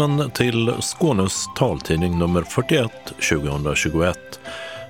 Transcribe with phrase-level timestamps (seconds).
[0.00, 2.90] Välkommen till Skånes taltidning nummer 41
[3.30, 4.40] 2021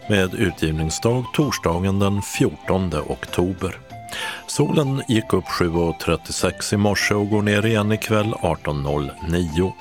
[0.09, 3.79] med utgivningsdag torsdagen den 14 oktober.
[4.47, 9.73] Solen gick upp 7.36 i morse och går ner igen ikväll 18.09.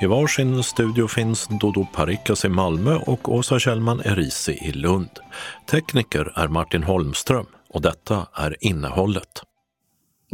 [0.00, 5.10] I varsin studio finns Dodo Parikas i Malmö och Åsa Kjellman Erisi i Lund.
[5.70, 9.42] Tekniker är Martin Holmström och detta är innehållet.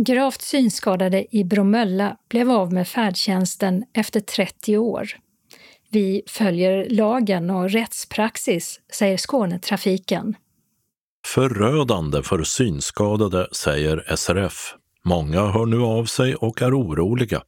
[0.03, 5.09] Gravt synskadade i Bromölla blev av med färdtjänsten efter 30 år.
[5.91, 10.35] Vi följer lagen och rättspraxis, säger Skånetrafiken.
[11.27, 14.75] Förödande för synskadade, säger SRF.
[15.05, 17.43] Många hör nu av sig och är oroliga.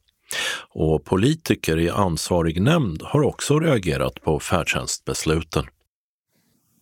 [0.69, 5.65] Och politiker i ansvarig nämnd har också reagerat på färdtjänstbesluten.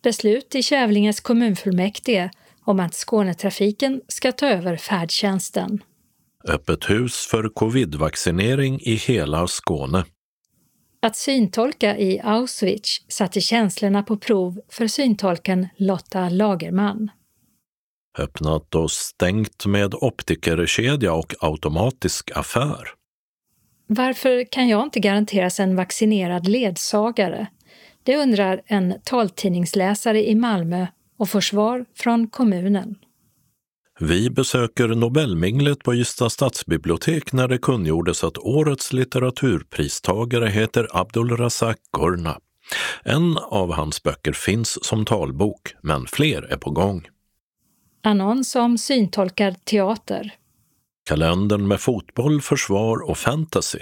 [0.03, 2.29] Beslut i Kävlinges kommunfullmäktige
[2.65, 5.83] om att Skånetrafiken ska ta över färdtjänsten.
[6.47, 10.05] Öppet hus för covidvaccinering i hela Skåne.
[11.01, 17.11] Att syntolka i Auschwitz satte känslorna på prov för syntolken Lotta Lagerman.
[18.17, 22.89] Öppnat och stängt med optikerkedja och automatisk affär.
[23.87, 27.47] Varför kan jag inte garanteras en vaccinerad ledsagare?
[28.03, 30.87] Det undrar en taltidningsläsare i Malmö
[31.21, 32.95] och får svar från kommunen.
[33.99, 42.39] Vi besöker Nobelminglet på Ystad stadsbibliotek när det kungjordes att årets litteraturpristagare heter Abdulrazak Gurna.
[43.03, 47.07] En av hans böcker finns som talbok, men fler är på gång.
[48.03, 50.33] Annons om syntolkad teater.
[51.05, 53.79] Kalendern med fotboll, försvar och fantasy.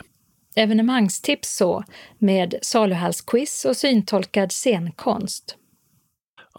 [0.56, 1.84] Evenemangstips så,
[2.18, 5.56] med saluhallsquiz och syntolkad scenkonst.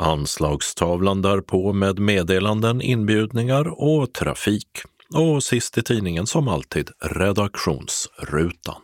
[0.01, 4.69] Anslagstavlan därpå med meddelanden, inbjudningar och trafik.
[5.15, 8.83] Och sist i tidningen som alltid redaktionsrutan.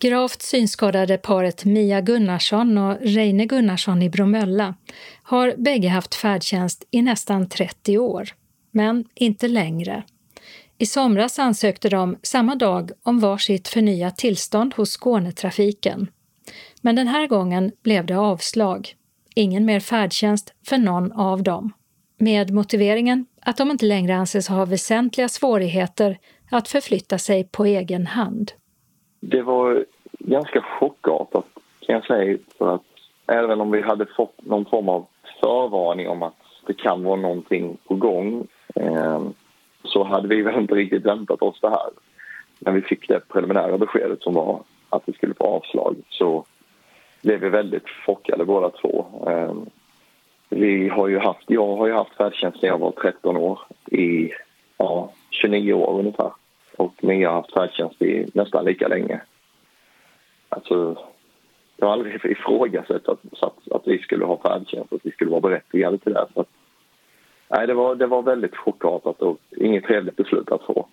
[0.00, 4.74] Gravt synskadade paret Mia Gunnarsson och Reine Gunnarsson i Bromölla
[5.22, 8.28] har bägge haft färdtjänst i nästan 30 år,
[8.70, 10.02] men inte längre.
[10.78, 16.10] I somras ansökte de samma dag om varsitt förnyat tillstånd hos Skånetrafiken.
[16.80, 18.94] Men den här gången blev det avslag
[19.34, 21.72] ingen mer färdtjänst för någon av dem.
[22.18, 26.18] Med motiveringen att de inte längre anses ha väsentliga svårigheter
[26.50, 28.52] att förflytta sig på egen hand.
[29.20, 29.84] Det var
[30.18, 31.46] ganska chockartat
[31.80, 32.82] kan jag säga för att
[33.26, 35.06] även om vi hade fått någon form av
[35.40, 36.36] förvarning om att
[36.66, 39.20] det kan vara någonting på gång eh,
[39.84, 41.90] så hade vi väl inte riktigt väntat oss det här.
[42.58, 46.44] När vi fick det preliminära beskedet som var att vi skulle få avslag så
[47.22, 49.06] blev vi väldigt chockade båda två.
[49.30, 49.66] Ehm,
[50.48, 54.30] vi har ju haft, jag har ju haft färdtjänst sedan jag var 13 år i
[54.78, 56.32] ja, 29 år ungefär.
[56.76, 59.20] Och Mia har haft färdtjänst i nästan lika länge.
[60.48, 60.96] Alltså,
[61.76, 65.40] jag har aldrig ifrågasatt att, att, att vi skulle ha färdtjänst, att vi skulle vara
[65.40, 66.26] berättigade till det.
[66.34, 66.48] Så att,
[67.48, 70.86] nej, det var, det var väldigt chockartat och inget trevligt beslut att få.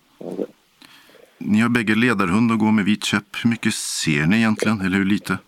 [1.38, 3.44] Ni har bägge ledarhund och går med vit käpp.
[3.44, 5.38] Hur mycket ser ni egentligen, eller hur lite?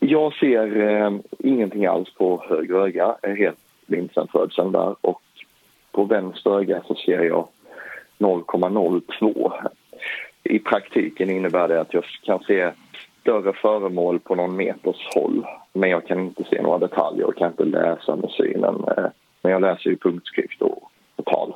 [0.00, 3.16] Jag ser eh, ingenting alls på höger öga.
[3.22, 4.96] Jag är helt blind sen födseln där.
[5.00, 5.22] Och
[5.92, 7.48] på vänster öga så ser jag
[8.18, 9.52] 0,02.
[10.42, 12.70] I praktiken innebär det att jag kan se
[13.20, 15.46] större föremål på någon meters håll.
[15.72, 18.74] Men jag kan inte se några detaljer och kan inte läsa med synen.
[18.96, 19.04] Eh,
[19.42, 21.54] men jag läser ju punktskrift och, och tal.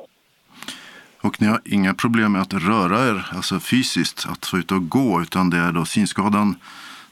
[1.23, 4.89] Och ni har inga problem med att röra er, alltså fysiskt, att få ut och
[4.89, 6.55] gå, utan det är då synskadan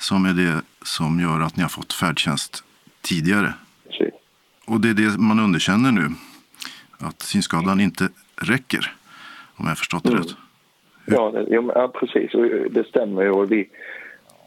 [0.01, 2.65] som är det som gör att ni har fått färdtjänst
[3.03, 3.55] tidigare.
[3.87, 4.15] Precis.
[4.67, 6.07] Och det är det man underkänner nu,
[6.99, 8.95] att synskadan inte räcker,
[9.57, 10.23] om jag förstått det mm.
[10.23, 10.37] rätt.
[11.07, 12.31] Ja, det, ja, precis.
[12.71, 13.47] Det stämmer ju.
[13.47, 13.69] Vi,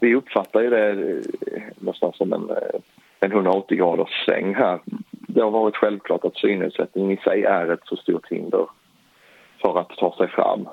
[0.00, 2.80] vi uppfattar ju det eh, nästan som en, eh,
[3.20, 4.80] en 180 graders sväng här.
[5.10, 8.66] Det har varit självklart att synnedsättning i sig är ett så stort hinder
[9.60, 10.68] för att ta sig fram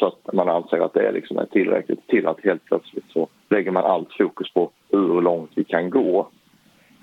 [0.00, 3.70] så att man anser att det liksom är tillräckligt till att helt plötsligt så lägger
[3.70, 6.28] man allt fokus på hur långt vi kan gå.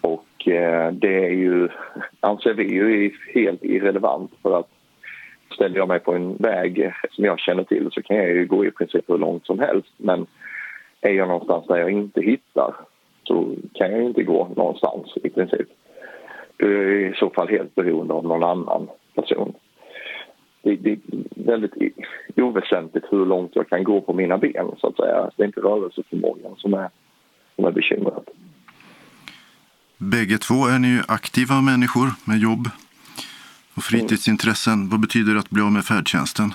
[0.01, 1.69] Och eh, det är ju,
[2.19, 4.69] anser vi ju helt irrelevant för att
[5.53, 8.65] ställer jag mig på en väg som jag känner till så kan jag ju gå
[8.65, 10.27] i princip hur långt som helst men
[11.01, 12.75] är jag någonstans där jag inte hittar
[13.23, 15.67] så kan jag inte gå någonstans i princip.
[16.57, 19.53] Du är i så fall helt beroende av någon annan person
[20.61, 20.99] det, det är
[21.35, 21.73] väldigt
[22.35, 25.31] oväsentligt hur långt jag kan gå på mina ben så att säga.
[25.35, 26.89] Det är inte rörelseförmågan som är,
[27.55, 28.29] som är bekymret.
[29.97, 32.69] Bägge två är ni ju aktiva människor med jobb
[33.77, 34.73] och fritidsintressen.
[34.73, 34.89] Mm.
[34.89, 36.53] Vad betyder det att bli av med färdtjänsten?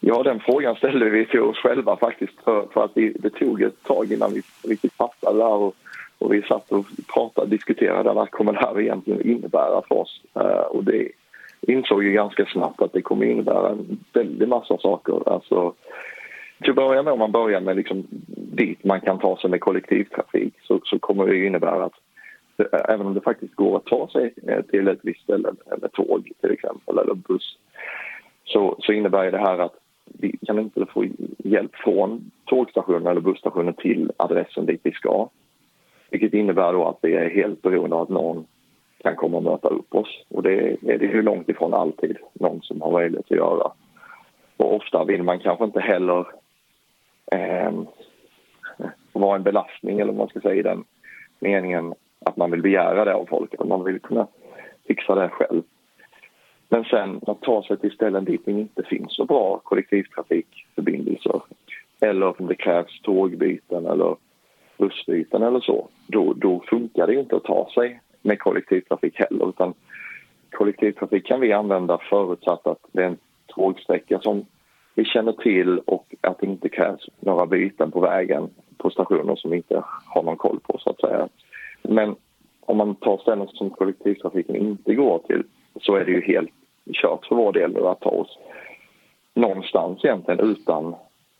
[0.00, 3.62] Ja, den frågan ställde vi till oss själva faktiskt för, för att vi, det tog
[3.62, 5.74] ett tag innan vi riktigt fattade det här och,
[6.18, 10.20] och vi satt och pratade och diskuterade vad kommer det här egentligen innebära för oss.
[10.36, 11.08] Uh, och det
[11.66, 15.28] insåg ju ganska snabbt att det kommer innebära en väldig massa saker.
[15.28, 15.74] Alltså,
[16.60, 19.60] till att börja med, om man börjar med liksom dit man kan ta sig med
[19.60, 21.94] kollektivtrafik så, så kommer det innebära att
[22.88, 26.32] även om det faktiskt går att ta sig eh, till ett visst ställe med tåg
[26.40, 27.58] till exempel eller buss
[28.44, 29.74] så, så innebär det här att
[30.04, 31.04] vi kan inte få
[31.38, 35.28] hjälp från tågstationen eller busstationen till adressen dit vi ska.
[36.10, 38.46] Vilket innebär då att vi är helt beroende av att någon
[39.06, 40.24] kan komma och möta upp oss.
[40.28, 43.72] Och det är det ju långt ifrån alltid någon som har möjlighet att göra.
[44.56, 46.26] Och ofta vill man kanske inte heller
[47.32, 47.72] eh,
[49.12, 50.84] vara en belastning eller vad man ska säga i den
[51.40, 51.94] meningen
[52.24, 53.54] att man vill begära det av folk.
[53.58, 54.26] Att man vill kunna
[54.86, 55.62] fixa det själv.
[56.68, 61.40] Men sen att ta sig till ställen dit det inte finns så bra kollektivtrafikförbindelser
[62.00, 64.16] eller om det krävs tågbyten eller
[64.78, 69.74] bussbyten eller så, då, då funkar det inte att ta sig med kollektivtrafik heller utan
[70.50, 74.44] kollektivtrafik kan vi använda förutsatt att det är en tågsträcka som
[74.94, 79.50] vi känner till och att det inte krävs några byten på vägen på stationer som
[79.50, 81.28] vi inte har någon koll på så att säga.
[81.82, 82.16] Men
[82.60, 85.42] om man tar ställen som kollektivtrafiken inte går till
[85.80, 86.50] så är det ju helt
[86.92, 88.38] kört för vår del att ta oss
[89.34, 90.94] någonstans egentligen utan,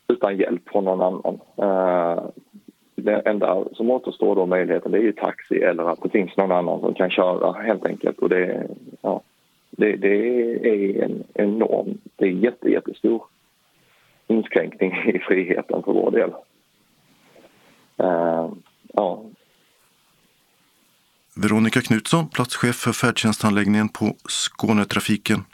[0.07, 1.39] utan hjälp från någon annan.
[1.61, 2.23] Uh,
[3.07, 6.51] det enda som återstår då möjligheten det är ju taxi eller att det finns någon
[6.51, 8.19] annan som kan köra helt enkelt.
[8.19, 8.67] Och det,
[9.01, 9.21] ja,
[9.71, 10.15] det, det
[10.69, 13.23] är en enorm, det är jätte, jättestor
[14.27, 16.29] inskränkning i friheten för vår del.
[18.03, 18.53] Uh,
[18.93, 19.23] ja,
[21.35, 25.45] Veronica Knutsson, platschef för färdtjänsthandläggningen på Skånetrafiken.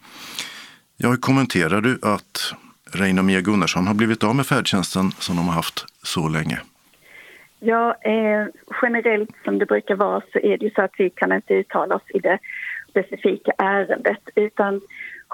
[1.00, 2.53] Hur kommenterar du att
[2.91, 6.59] Reina Mia Gunnarsson har blivit av med färdtjänsten som de har haft så länge?
[7.65, 8.48] Ja, eh,
[8.81, 11.95] generellt som det brukar vara så är det ju så att vi kan inte uttala
[11.95, 12.39] oss i det
[12.89, 14.81] specifika ärendet utan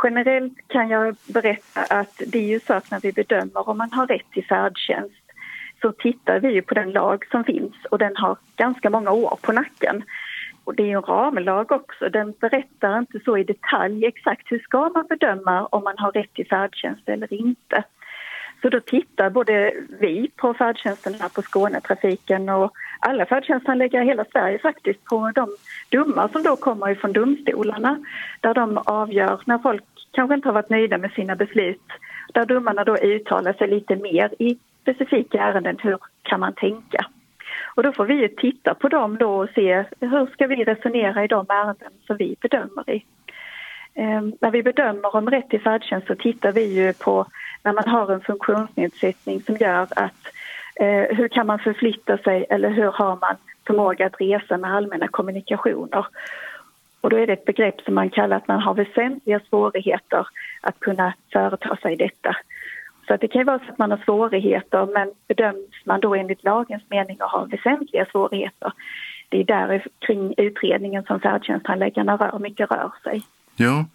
[0.03, 3.91] generellt kan jag berätta att det är ju så att när vi bedömer om man
[3.91, 5.23] har rätt till färdtjänst
[5.81, 9.39] så tittar vi ju på den lag som finns och den har ganska många år
[9.41, 10.03] på nacken.
[10.63, 12.09] Och det är en ramlag också.
[12.09, 16.33] Den berättar inte så i detalj exakt hur ska man bedöma om man har rätt
[16.33, 17.83] till färdtjänst eller inte.
[18.61, 24.25] Så då tittar både vi på färdtjänsten här på Skånetrafiken och alla färdtjänsthandläggare i hela
[24.31, 25.49] Sverige faktiskt på de
[25.89, 27.99] domar som då kommer ifrån domstolarna
[28.41, 31.87] där de avgör när folk kanske inte har varit nöjda med sina beslut
[32.33, 35.77] där domarna då uttalar sig lite mer i specifika ärenden.
[35.81, 37.05] Hur kan man tänka?
[37.75, 41.27] Och då får vi titta på dem då och se hur ska vi resonera i
[41.27, 43.05] de ärenden som vi bedömer i.
[43.93, 47.25] Ehm, när vi bedömer om rätt till färdtjänst så tittar vi ju på
[47.63, 50.27] när man har en funktionsnedsättning som gör att
[50.75, 53.35] eh, hur kan man förflytta sig eller hur har man
[53.67, 56.05] förmåga att resa med allmänna kommunikationer.
[57.01, 60.27] Och då är det ett begrepp som man kallar att man har väsentliga svårigheter
[60.61, 62.37] att kunna företa sig detta.
[63.07, 66.15] Så att det kan ju vara så att man har svårigheter men bedöms man då
[66.15, 68.73] enligt lagens mening att ha väsentliga svårigheter
[69.29, 73.21] det är där kring utredningen som färdtjänsthandläggarna rör, mycket rör sig.
[73.55, 73.85] Ja,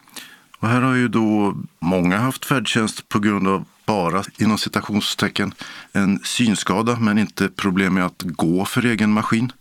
[0.65, 5.53] och här har ju då många haft färdtjänst på grund av bara inom citationstecken
[5.93, 9.53] en synskada men inte problem med att gå för egen maskin.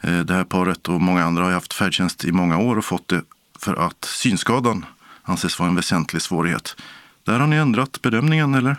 [0.00, 3.08] Eh, det här paret och många andra har haft färdtjänst i många år och fått
[3.08, 3.22] det
[3.58, 4.84] för att synskadan
[5.22, 6.76] anses vara en väsentlig svårighet.
[7.24, 8.76] Där har ni ändrat bedömningen eller?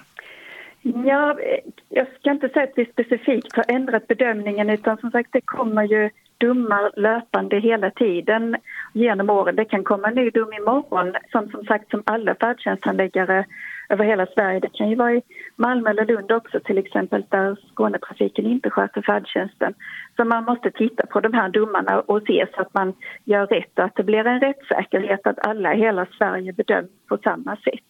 [0.81, 5.29] Ja, eh, jag ska inte säga att vi specifikt har ändrat bedömningen utan som sagt
[5.31, 6.09] det kommer ju
[6.41, 8.57] domar löpande hela tiden
[8.93, 9.55] genom åren.
[9.55, 13.45] Det kan komma en ny dom imorgon som som sagt som alla färdtjänsthandläggare
[13.89, 14.59] över hela Sverige.
[14.59, 15.21] Det kan ju vara i
[15.55, 19.73] Malmö eller Lund också till exempel där Skånetrafiken inte sköter färdtjänsten.
[20.15, 22.93] Så man måste titta på de här domarna och se så att man
[23.23, 27.17] gör rätt och att det blir en rättssäkerhet att alla i hela Sverige bedöms på
[27.17, 27.89] samma sätt.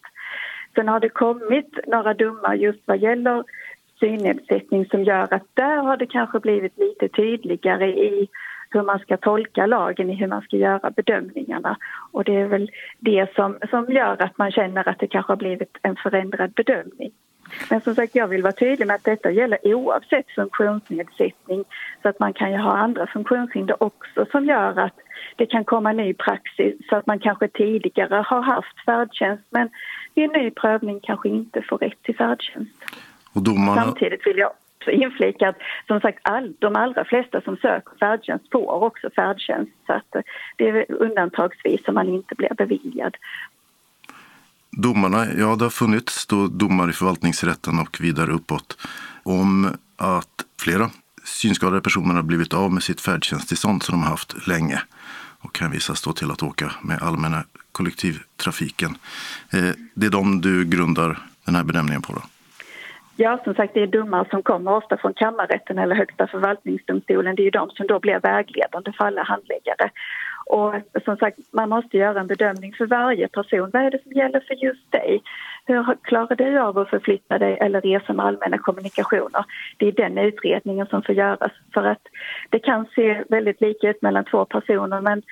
[0.74, 3.44] Sen har det kommit några domar just vad gäller
[4.02, 8.28] synnedsättning som gör att där har det kanske blivit lite tydligare i
[8.70, 11.76] hur man ska tolka lagen, i hur man ska göra bedömningarna.
[12.12, 15.36] Och det är väl det som, som gör att man känner att det kanske har
[15.36, 17.12] blivit en förändrad bedömning.
[17.70, 21.64] Men som sagt, jag vill vara tydlig med att detta gäller oavsett funktionsnedsättning.
[22.02, 24.98] Så att man kan ju ha andra funktionshinder också som gör att
[25.36, 29.68] det kan komma ny praxis så att man kanske tidigare har haft färdtjänst men
[30.14, 32.84] vid en ny prövning kanske inte får rätt till färdtjänst.
[33.32, 33.84] Och domarna...
[33.84, 34.52] Samtidigt vill jag
[34.86, 39.92] inflika att som sagt all, de allra flesta som söker färdtjänst får också färdtjänst så
[39.92, 40.24] att
[40.56, 43.16] det är undantagsvis som man inte blir beviljad.
[44.70, 48.78] domarna, ja det har funnits då domar i förvaltningsrätten och vidare uppåt
[49.22, 50.90] om att flera
[51.24, 54.82] synskadade personer har blivit av med sitt färdtjänsttillstånd som de har haft länge
[55.40, 58.96] och hänvisas då till att åka med allmänna kollektivtrafiken.
[59.52, 62.12] Eh, det är de du grundar den här benämningen på?
[62.12, 62.22] Då.
[63.16, 67.36] Ja, som sagt, det är domar som kommer ofta från kammarrätten eller Högsta förvaltningsdomstolen.
[67.36, 69.90] Det är ju de som då blir vägledande för alla handläggare.
[70.46, 73.70] Och som sagt, man måste göra en bedömning för varje person.
[73.72, 75.22] Vad är det som gäller för just dig?
[75.66, 79.44] Hur klarar du av att förflytta dig eller resa med allmänna kommunikationer?
[79.76, 81.52] Det är den utredningen som får göras.
[81.74, 82.02] För att
[82.50, 85.22] det kan se väldigt lika ut mellan två personer men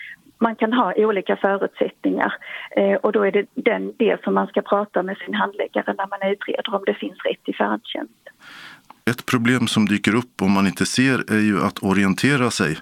[0.41, 2.35] man kan ha olika förutsättningar
[2.77, 6.07] eh, och då är det den, det som man ska prata med sin handläggare när
[6.07, 8.15] man utreder om det finns rätt till färdtjänst.
[9.11, 12.79] Ett problem som dyker upp om man inte ser är ju att orientera sig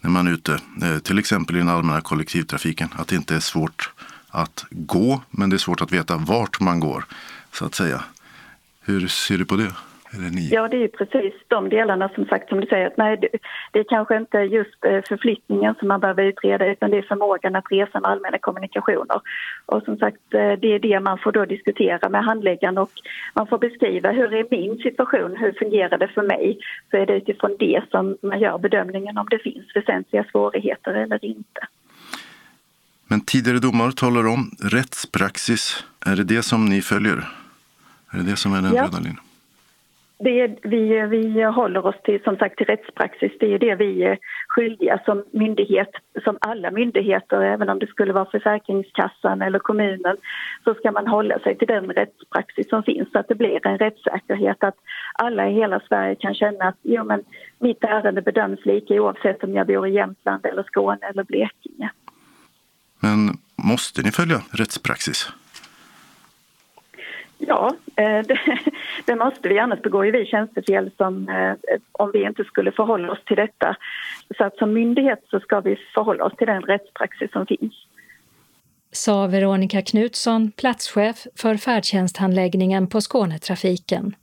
[0.00, 2.88] när man är ute, eh, till exempel i den allmänna kollektivtrafiken.
[2.98, 3.90] Att det inte är svårt
[4.30, 7.04] att gå, men det är svårt att veta vart man går,
[7.52, 8.04] så att säga.
[8.80, 9.72] Hur ser du på det?
[10.50, 12.86] Ja, det är precis de delarna som sagt som du säger.
[12.86, 13.16] Att nej,
[13.72, 17.56] det, är kanske inte just eh, förflyttningen som man behöver utreda utan det är förmågan
[17.56, 19.20] att resa med allmänna kommunikationer.
[19.66, 22.90] Och som sagt, eh, det är det man får då diskutera med handläggaren och
[23.34, 26.58] man får beskriva hur är min situation, hur fungerar det för mig?
[26.90, 31.24] Så är det utifrån det som man gör bedömningen om det finns väsentliga svårigheter eller
[31.24, 31.60] inte.
[33.08, 35.84] Men tidigare domar talar om rättspraxis.
[36.06, 37.28] Är det det som ni följer?
[38.10, 38.82] Är det det som är den ja.
[38.82, 39.25] röda linjen?
[40.18, 43.32] Det vi, vi håller oss till, som sagt, till rättspraxis.
[43.40, 44.18] Det är det vi är
[44.48, 45.90] skyldiga som myndighet,
[46.24, 50.16] som alla myndigheter, även om det skulle vara Försäkringskassan eller kommunen,
[50.64, 53.78] så ska man hålla sig till den rättspraxis som finns så att det blir en
[53.78, 54.76] rättssäkerhet att
[55.12, 57.22] alla i hela Sverige kan känna att jo, men
[57.58, 61.90] mitt ärende bedöms lika oavsett om jag bor i Jämtland eller Skåne eller Blekinge.
[63.00, 65.32] Men måste ni följa rättspraxis?
[67.46, 68.38] Ja, eh, det,
[69.06, 69.58] det, måste vi.
[69.58, 73.76] Annars begår ju vi tjänstefel som, eh, om vi inte skulle förhålla oss till detta.
[74.36, 77.74] Så att som myndighet så ska vi förhålla oss till den rättspraxis som finns.
[78.92, 84.14] Sa Veronica Knutsson, platschef för färdtjänsthandläggningen på Skånetrafiken.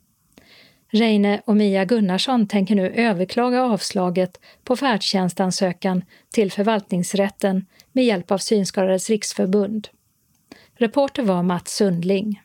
[0.92, 6.04] Reine och Mia Gunnarsson tänker nu överklaga avslaget på färdtjänstansökan
[6.34, 9.88] till förvaltningsrätten med hjälp av Synskadades riksförbund.
[10.76, 12.42] Reporter var Mats Sundling.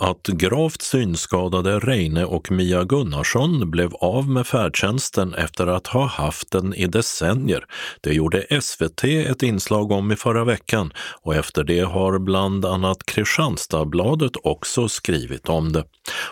[0.00, 6.50] Att gravt synskadade Reine och Mia Gunnarsson blev av med färdtjänsten efter att ha haft
[6.50, 7.64] den i decennier,
[8.00, 13.06] det gjorde SVT ett inslag om i förra veckan och efter det har bland annat
[13.06, 15.84] Kristianstadsbladet också skrivit om det.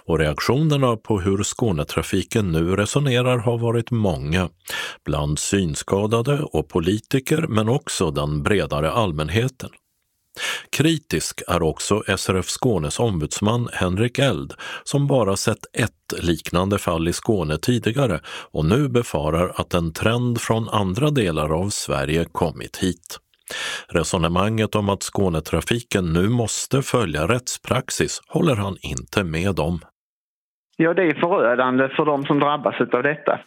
[0.04, 4.48] Och reaktionerna på hur Skånetrafiken nu resonerar har varit många,
[5.04, 9.70] bland synskadade och politiker men också den bredare allmänheten.
[10.70, 14.52] Kritisk är också SRF Skånes ombudsman Henrik Eld
[14.84, 18.20] som bara sett ett liknande fall i Skåne tidigare
[18.52, 23.18] och nu befarar att en trend från andra delar av Sverige kommit hit.
[23.88, 29.80] Resonemanget om att Skånetrafiken nu måste följa rättspraxis håller han inte med om.
[30.76, 33.40] Ja, det är förödande för de som drabbas av detta.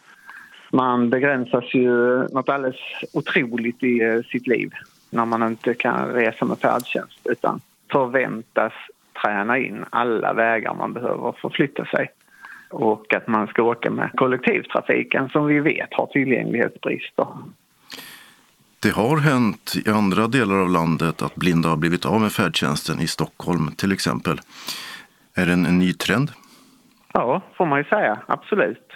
[0.72, 1.88] Man begränsas ju
[2.28, 2.76] något alldeles
[3.12, 4.70] otroligt i eh, sitt liv
[5.10, 7.60] när man inte kan resa med färdtjänst utan
[7.92, 8.72] förväntas
[9.22, 12.10] träna in alla vägar man behöver förflytta sig
[12.70, 17.26] och att man ska åka med kollektivtrafiken som vi vet har tillgänglighetsbrister.
[18.82, 23.00] Det har hänt i andra delar av landet att blinda har blivit av med färdtjänsten
[23.00, 24.40] i Stockholm till exempel.
[25.34, 26.32] Är det en, en ny trend?
[27.12, 28.18] Ja, får man ju säga.
[28.26, 28.89] Absolut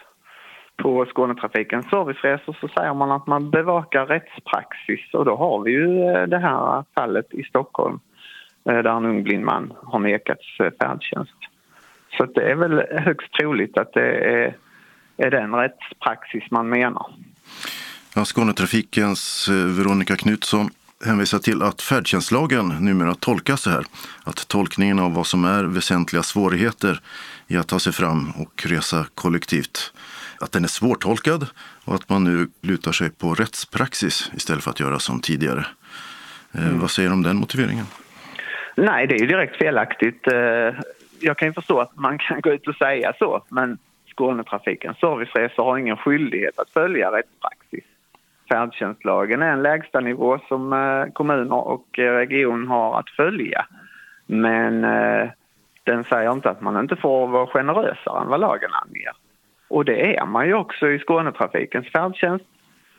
[0.77, 6.09] på Skånetrafikens serviceresor så säger man att man bevakar rättspraxis och då har vi ju
[6.09, 8.01] eh, det här fallet i Stockholm
[8.69, 11.37] eh, där en ung blind man har nekats eh, färdtjänst.
[12.19, 14.57] Så det är väl högst troligt att det är,
[15.17, 17.07] är den rättspraxis man menar.
[18.15, 20.71] Ja, Skånetrafikens Veronica Knutsson
[21.05, 23.85] hänvisar till att färdtjänstlagen numera tolkas så här.
[24.25, 27.01] Att tolkningen av vad som är väsentliga svårigheter
[27.49, 29.93] i att ta sig fram och resa kollektivt
[30.45, 31.47] att den är svårtolkad
[31.85, 35.67] och att man nu lutar sig på rättspraxis istället för att göra som tidigare.
[36.55, 36.81] Eh, mm.
[36.81, 37.87] Vad säger du om den motiveringen?
[38.77, 40.33] Nej, det är ju direkt felaktigt.
[40.33, 40.75] Eh,
[41.21, 43.79] jag kan ju förstå att man kan gå ut och säga så, men
[44.11, 47.85] Skånetrafikens serviceresor har ingen skyldighet att följa rättspraxis.
[48.49, 53.67] Färdtjänstlagen är en lägsta nivå som eh, kommuner och region har att följa.
[54.27, 54.81] Men
[55.85, 59.13] den säger inte att man inte får vara generösare än vad lagen anger.
[59.69, 62.45] Och det är man ju också i Skånetrafikens färdtjänst.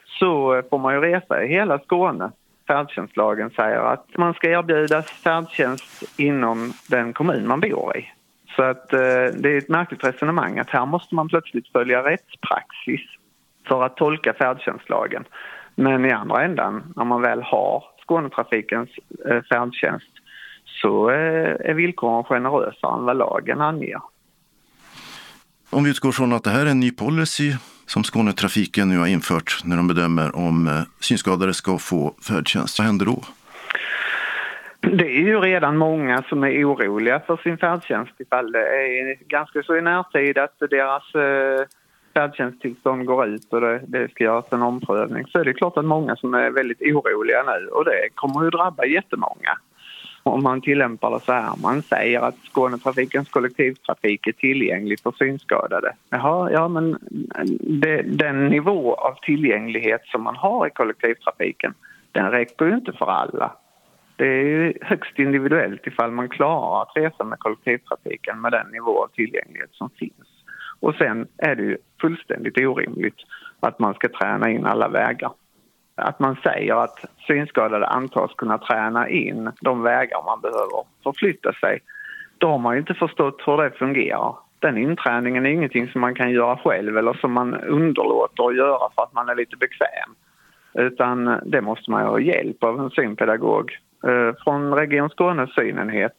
[0.05, 2.31] Så eh, får man ju resa i hela Skåne
[2.67, 8.05] färdtjänstlagen säger att man ska erbjudas färdtjänst inom den kommun man bor i.
[8.55, 9.00] Så att eh,
[9.38, 13.01] det är ett märkligt resonemang att här måste man plötsligt följa rättspraxis
[13.67, 15.24] för att tolka färdtjänstlagen.
[15.75, 18.89] Men i andra ändan, när man väl har Skånetrafikens
[19.29, 20.12] eh, färdtjänst
[20.65, 24.01] så eh, är villkoren generösare än vad lagen anger.
[25.75, 27.51] Om vi utgår från att det här är en ny policy
[27.86, 32.86] som Skånetrafiken nu har infört när de bedömer om eh, synskadade ska få färdtjänst, vad
[32.86, 33.24] händer då?
[34.79, 39.63] Det är ju redan många som är oroliga för sin färdtjänst ifall det är ganska
[39.63, 41.65] så i närtid att deras eh,
[42.13, 45.86] färdtjänsttillstånd går ut och det, det ska göras en omprövning så är det klart att
[45.86, 49.58] många som är väldigt oroliga nu och det kommer ju drabba jättemånga
[50.29, 51.53] om man tillämpar det så här.
[51.63, 55.96] Man säger att Skånetrafikens kollektivtrafik är tillgänglig för synskadade.
[56.10, 56.98] Jaha, ja men
[57.60, 61.74] det, den nivå av tillgänglighet som man har i kollektivtrafiken
[62.12, 63.51] den räcker ju inte för alla.
[64.15, 69.08] Det är högst individuellt ifall man klarar att resa med kollektivtrafiken med den nivå av
[69.08, 70.44] tillgänglighet som finns.
[70.79, 73.17] Och sen är det ju fullständigt orimligt
[73.60, 75.32] att man ska träna in alla vägar
[75.96, 81.80] att man säger att synskadade antas kunna träna in de vägar man behöver förflytta sig.
[82.38, 84.36] Då har man ju inte förstått hur det fungerar.
[84.60, 88.90] Den inträningen är ingenting som man kan göra själv eller som man underlåter att göra
[88.96, 90.16] för att man är lite bekväm.
[90.74, 93.72] Utan det måste man ha hjälp av en synpedagog
[94.08, 96.16] eh, från Region Skånes synenhet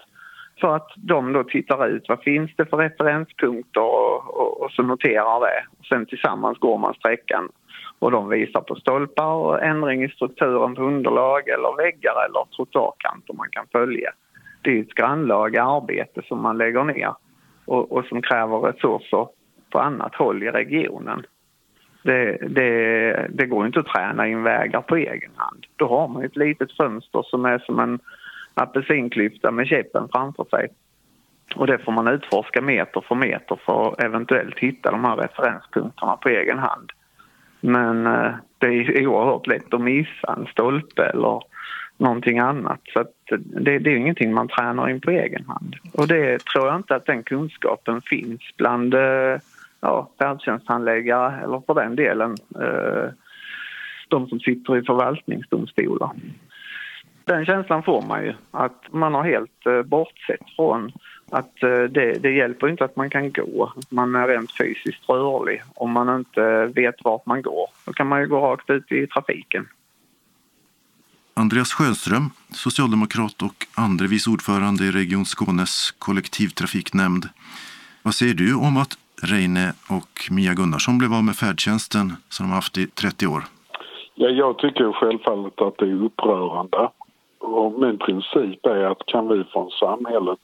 [0.61, 4.83] för att de då tittar ut vad finns det för referenspunkter och, och, och så
[4.83, 5.87] noterar det.
[5.89, 7.49] Sen tillsammans går man sträckan
[7.99, 13.35] och de visar på stolpar och ändring i strukturen på underlag eller väggar eller trottoarkanter
[13.35, 14.11] man kan följa.
[14.63, 17.15] Det är ett grannlaga arbete som man lägger ner
[17.65, 19.29] och, och som kräver resurser
[19.71, 21.27] på annat håll i regionen.
[22.03, 25.67] Det, det, det, går inte att träna in vägar på egen hand.
[25.77, 27.99] Då har man ett litet fönster som är som en
[28.55, 30.69] apelsinklyfta med käppen framför sig.
[31.57, 36.17] Och det får man utforska meter för meter för att eventuellt hitta de här referenspunkterna
[36.17, 36.93] på egen hand.
[37.67, 41.43] Men eh, det är oerhört lätt att missa en stolpe eller
[41.97, 42.81] någonting annat.
[42.93, 43.05] Så
[43.61, 45.77] det, det, är ingenting man tränar in på egen hand.
[45.93, 49.39] Och det tror jag inte att den kunskapen finns bland eh,
[49.81, 53.11] ja, färdtjänsthandläggare eller för den delen eh,
[54.09, 56.11] de som sitter i förvaltningsdomstolar.
[57.25, 60.93] Den känslan får man ju, att man har helt bortsett från
[61.31, 65.63] att eh, det, det hjälper inte att man kan gå, man är rent fysiskt rörlig
[65.75, 67.67] om man inte vet vart man går.
[67.85, 69.69] Då kan man ju gå rakt ut i trafiken.
[71.35, 77.29] Andreas Sjöström, socialdemokrat och andre vice ordförande i Region Skånes kollektivtrafiknämnd.
[78.03, 82.53] Vad säger du om att Reine och Mia Gunnarsson blev av med färdtjänsten som de
[82.53, 83.43] haft i 30 år?
[84.15, 86.91] Ja, jag tycker självfallet att det är upprörande.
[87.39, 90.39] Och min princip är att kan vi från samhället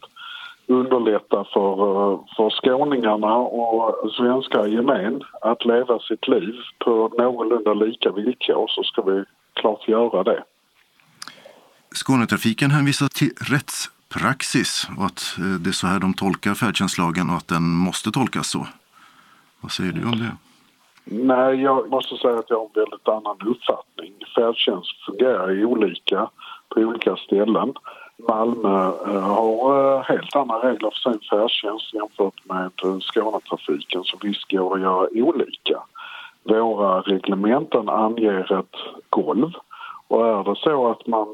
[0.67, 1.73] underlätta för,
[2.13, 8.67] eh, för skåningarna och svenskar i gemen att leva sitt liv på någorlunda lika villkor
[8.69, 10.45] så ska vi klart göra det.
[11.95, 17.37] Skånetrafiken hänvisar till rättspraxis och att eh, det är så här de tolkar färdtjänstlagen och
[17.37, 18.67] att den måste tolkas så.
[19.61, 20.37] Vad säger du om det?
[21.05, 24.13] Nej, jag måste säga att jag har en väldigt annan uppfattning.
[24.35, 26.31] Färdtjänst fungerar olika
[26.69, 27.75] på olika ställen.
[28.29, 34.17] Malmö eh, har eh, helt andra regler för sin färdtjänst jämfört med eh, Skånetrafiken så
[34.23, 35.79] visst går det att göra olika.
[36.45, 38.77] Våra reglementen anger ett
[39.11, 39.53] golv
[40.09, 41.27] och är det så att man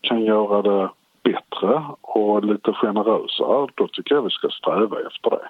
[0.00, 0.90] kan göra det
[1.22, 5.48] bättre och lite generösare då tycker jag vi ska sträva efter det.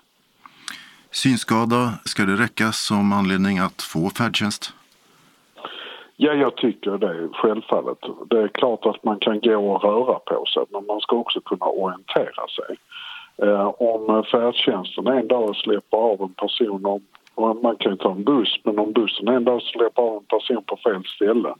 [1.11, 4.73] Synskada, ska det räcka som anledning att få färdtjänst?
[6.19, 7.99] Ja, jag tycker det, självfallet.
[8.31, 11.41] Det är klart att man kan gå och röra på sig, men man ska också
[11.41, 12.77] kunna orientera sig.
[13.43, 16.87] Eh, om färdtjänsten en dag släpper av en person,
[17.35, 20.25] om, man kan ju ta en buss, men om bussen en dag släpper av en
[20.25, 21.55] person på fel ställe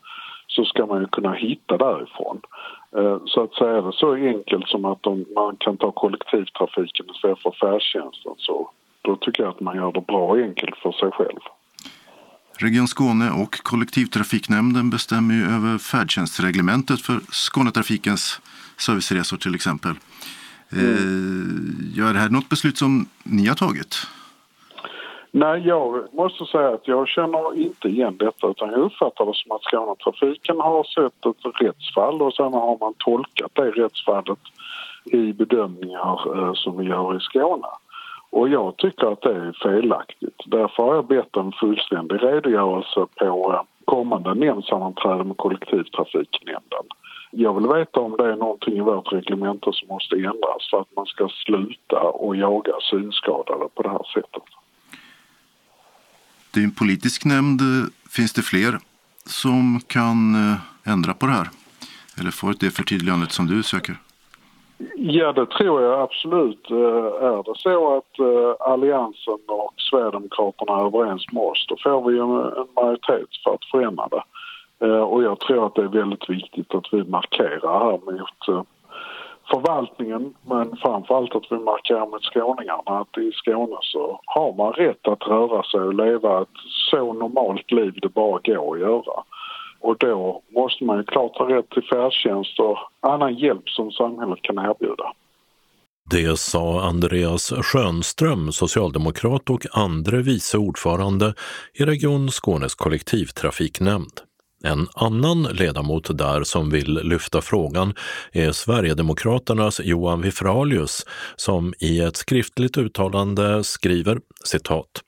[0.47, 2.41] så ska man ju kunna hitta därifrån.
[2.97, 7.39] Eh, så att säga det så enkelt som att om man kan ta kollektivtrafiken istället
[7.39, 8.71] för färdtjänsten så
[9.03, 11.41] då tycker jag att man gör det bra enkelt för sig själv.
[12.59, 18.41] Region Skåne och kollektivtrafiknämnden bestämmer ju över färdtjänstreglementet för Skånetrafikens
[18.77, 19.95] serviceresor till exempel.
[20.73, 21.93] Mm.
[21.95, 23.95] Ja, är det här något beslut som ni har tagit?
[25.31, 29.53] Nej, jag måste säga att jag känner inte igen detta utan jag uppfattar det som
[29.53, 34.39] att Skånetrafiken har sett ett rättsfall och sen har man tolkat det rättsfallet
[35.05, 37.67] i bedömningar eh, som vi gör i Skåne.
[38.37, 40.41] Och jag tycker att det är felaktigt.
[40.47, 46.87] Därför har jag bett en fullständig redogörelse på eh, kommande nämndsammanträde med kollektivtrafiknämnden
[47.31, 50.97] jag vill veta om det är någonting i vårt reglemente som måste ändras för att
[50.97, 54.43] man ska sluta och jaga synskadade på det här sättet.
[56.55, 57.61] Det är en politisk nämnd.
[58.11, 58.79] Finns det fler
[59.27, 61.49] som kan eh, ändra på det här?
[62.21, 63.97] Eller få det förtydligandet som du söker?
[64.97, 66.71] Ja, det tror jag absolut.
[66.71, 66.77] Eh,
[67.29, 72.19] är det så att eh, Alliansen och Sverigedemokraterna är överens med oss då får vi
[72.19, 74.23] en majoritet för att förändra det.
[74.87, 78.67] Eh, och jag tror att det är väldigt viktigt att vi markerar här mot
[79.51, 85.09] förvaltningen men framförallt att vi markerar mot skåningarna att i Skåne så har man rätt
[85.09, 86.59] att röra sig och leva ett
[86.91, 89.23] så normalt liv det bara går att göra.
[89.87, 92.79] Och då måste man ju klart ha rätt till färdtjänst och
[93.13, 95.13] annan hjälp som samhället kan erbjuda.
[96.11, 101.35] Det sa Andreas Schönström, socialdemokrat och andre vice ordförande
[101.75, 104.21] i Region Skånes kollektivtrafiknämnd.
[104.65, 107.95] En annan ledamot där som vill lyfta frågan
[108.33, 115.03] är Sverigedemokraternas Johan Wifralius som i ett skriftligt uttalande skriver citat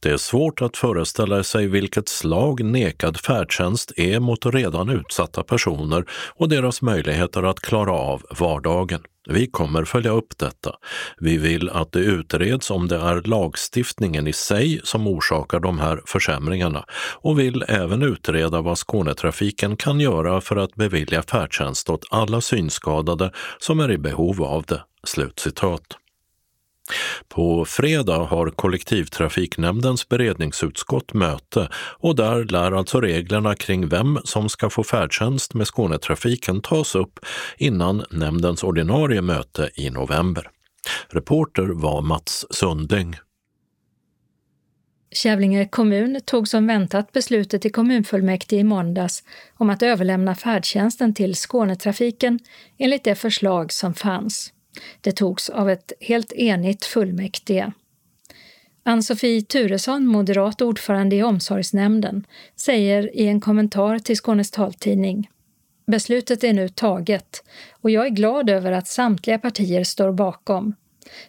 [0.00, 6.04] det är svårt att föreställa sig vilket slag nekad färdtjänst är mot redan utsatta personer
[6.34, 9.00] och deras möjligheter att klara av vardagen.
[9.28, 10.76] Vi kommer följa upp detta.
[11.18, 16.02] Vi vill att det utreds om det är lagstiftningen i sig som orsakar de här
[16.06, 22.40] försämringarna och vill även utreda vad Skånetrafiken kan göra för att bevilja färdtjänst åt alla
[22.40, 26.01] synskadade som är i behov av det.” Slutcitat.
[27.28, 34.70] På fredag har kollektivtrafiknämndens beredningsutskott möte och där lär alltså reglerna kring vem som ska
[34.70, 37.20] få färdtjänst med Skånetrafiken tas upp
[37.58, 40.50] innan nämndens ordinarie möte i november.
[41.08, 43.16] Reporter var Mats Sunding.
[45.14, 49.22] Kävlinge kommun tog som väntat beslutet i kommunfullmäktige i måndags
[49.54, 52.38] om att överlämna färdtjänsten till Skånetrafiken
[52.78, 54.52] enligt det förslag som fanns.
[55.00, 57.72] Det togs av ett helt enigt fullmäktige.
[58.84, 65.28] Ann-Sofie Turesson, moderat ordförande i omsorgsnämnden, säger i en kommentar till Skånes taltidning
[65.86, 70.74] Beslutet är nu taget och jag är glad över att samtliga partier står bakom.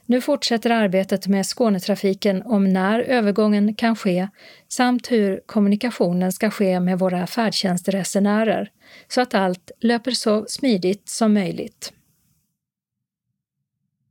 [0.05, 4.27] Nu fortsätter arbetet med Skånetrafiken om när övergången kan ske
[4.67, 8.71] samt hur kommunikationen ska ske med våra färdtjänstresenärer
[9.07, 11.93] så att allt löper så smidigt som möjligt.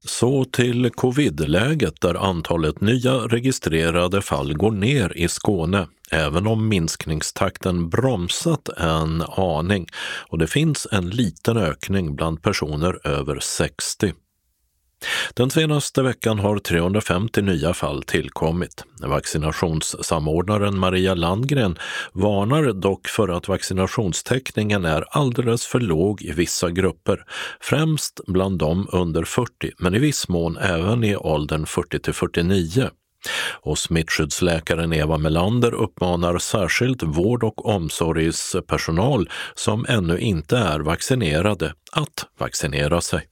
[0.04, 7.88] Så till covidläget där antalet nya registrerade fall går ner i Skåne, även om minskningstakten
[7.88, 9.86] bromsat en aning
[10.28, 14.12] och det finns en liten ökning bland personer över 60.
[15.34, 18.84] Den senaste veckan har 350 nya fall tillkommit.
[19.00, 21.78] Vaccinationssamordnaren Maria Landgren
[22.12, 27.24] varnar dock för att vaccinationstäckningen är alldeles för låg i vissa grupper,
[27.60, 32.90] främst bland de under 40, men i viss mån även i åldern 40 till 49.
[33.60, 42.26] Och smittskyddsläkaren Eva Melander uppmanar särskilt vård och omsorgspersonal som ännu inte är vaccinerade att
[42.38, 43.31] vaccinera sig.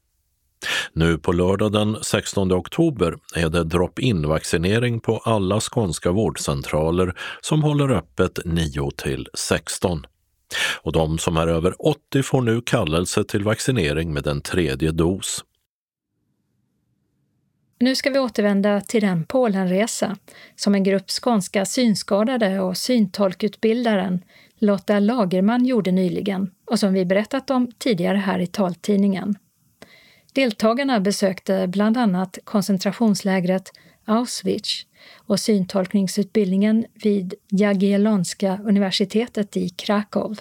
[0.92, 7.62] Nu på lördag den 16 oktober är det drop-in vaccinering på alla skånska vårdcentraler som
[7.62, 10.06] håller öppet 9 till 16.
[10.82, 15.44] Och de som är över 80 får nu kallelse till vaccinering med en tredje dos.
[17.80, 20.16] Nu ska vi återvända till den Polenresa
[20.56, 24.24] som en grupp skånska synskadade och syntolkutbildaren
[24.58, 29.34] Lotta Lagerman gjorde nyligen och som vi berättat om tidigare här i taltidningen.
[30.34, 33.72] Deltagarna besökte bland annat koncentrationslägret
[34.04, 34.86] Auschwitz
[35.26, 40.36] och syntolkningsutbildningen vid Jagiellonska universitetet i Krakow.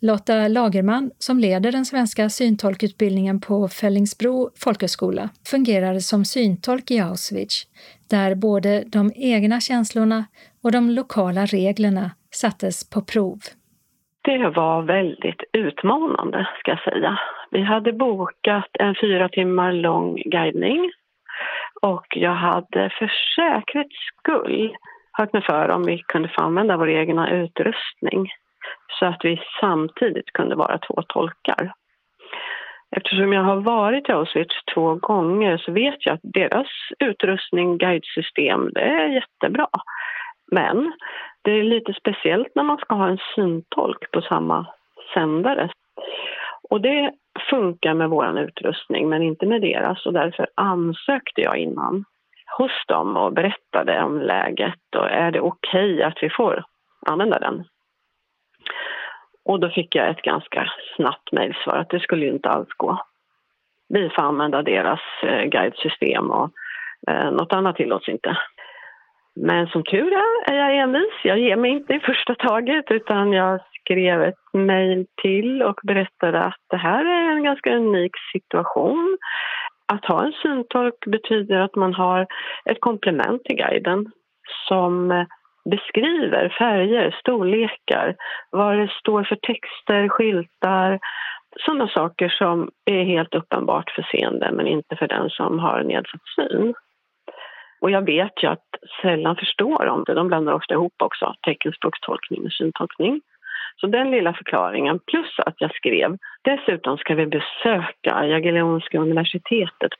[0.00, 7.66] Lotta Lagerman, som leder den svenska syntolkutbildningen på Fällingsbro folkhögskola, fungerade som syntolk i Auschwitz,
[8.10, 10.24] där både de egna känslorna
[10.62, 13.38] och de lokala reglerna sattes på prov.
[14.24, 17.18] Det var väldigt utmanande, ska jag säga.
[17.54, 20.92] Vi hade bokat en fyra timmar lång guidning
[21.82, 24.76] och jag hade för säkerhets skull
[25.12, 28.28] hört mig för om vi kunde få använda vår egna utrustning
[28.98, 31.72] så att vi samtidigt kunde vara två tolkar.
[32.96, 38.70] Eftersom jag har varit i Auschwitz två gånger så vet jag att deras utrustning, guidesystem,
[38.74, 39.68] det är jättebra.
[40.52, 40.92] Men
[41.42, 44.66] det är lite speciellt när man ska ha en syntolk på samma
[45.14, 45.70] sändare.
[46.70, 47.12] Och det
[47.50, 52.04] funkar med vår utrustning men inte med deras och därför ansökte jag innan
[52.58, 56.64] hos dem och berättade om läget och är det okej okay att vi får
[57.06, 57.64] använda den?
[59.44, 62.98] Och då fick jag ett ganska snabbt mejlsvar att det skulle ju inte alls gå.
[63.88, 66.50] Vi får använda deras eh, guidesystem och
[67.08, 68.36] eh, något annat tillåts inte.
[69.36, 71.14] Men som tur är är jag envis.
[71.24, 76.40] Jag ger mig inte i första taget utan jag skrev ett mejl till och berättade
[76.40, 79.18] att det här är en ganska unik situation.
[79.92, 82.26] Att ha en syntolk betyder att man har
[82.64, 84.06] ett komplement till guiden
[84.68, 85.26] som
[85.70, 88.16] beskriver färger, storlekar,
[88.50, 90.98] vad det står för texter, skyltar,
[91.60, 96.28] sådana saker som är helt uppenbart för seende men inte för den som har nedsatt
[96.36, 96.74] syn.
[97.84, 98.68] Och jag vet ju att
[99.02, 100.14] sällan förstår de det.
[100.14, 103.20] De blandar ofta ihop också teckenspråkstolkning och syntolkning.
[103.76, 109.92] Så den lilla förklaringen, plus att jag skrev dessutom ska vi besöka Jagellonska universitetet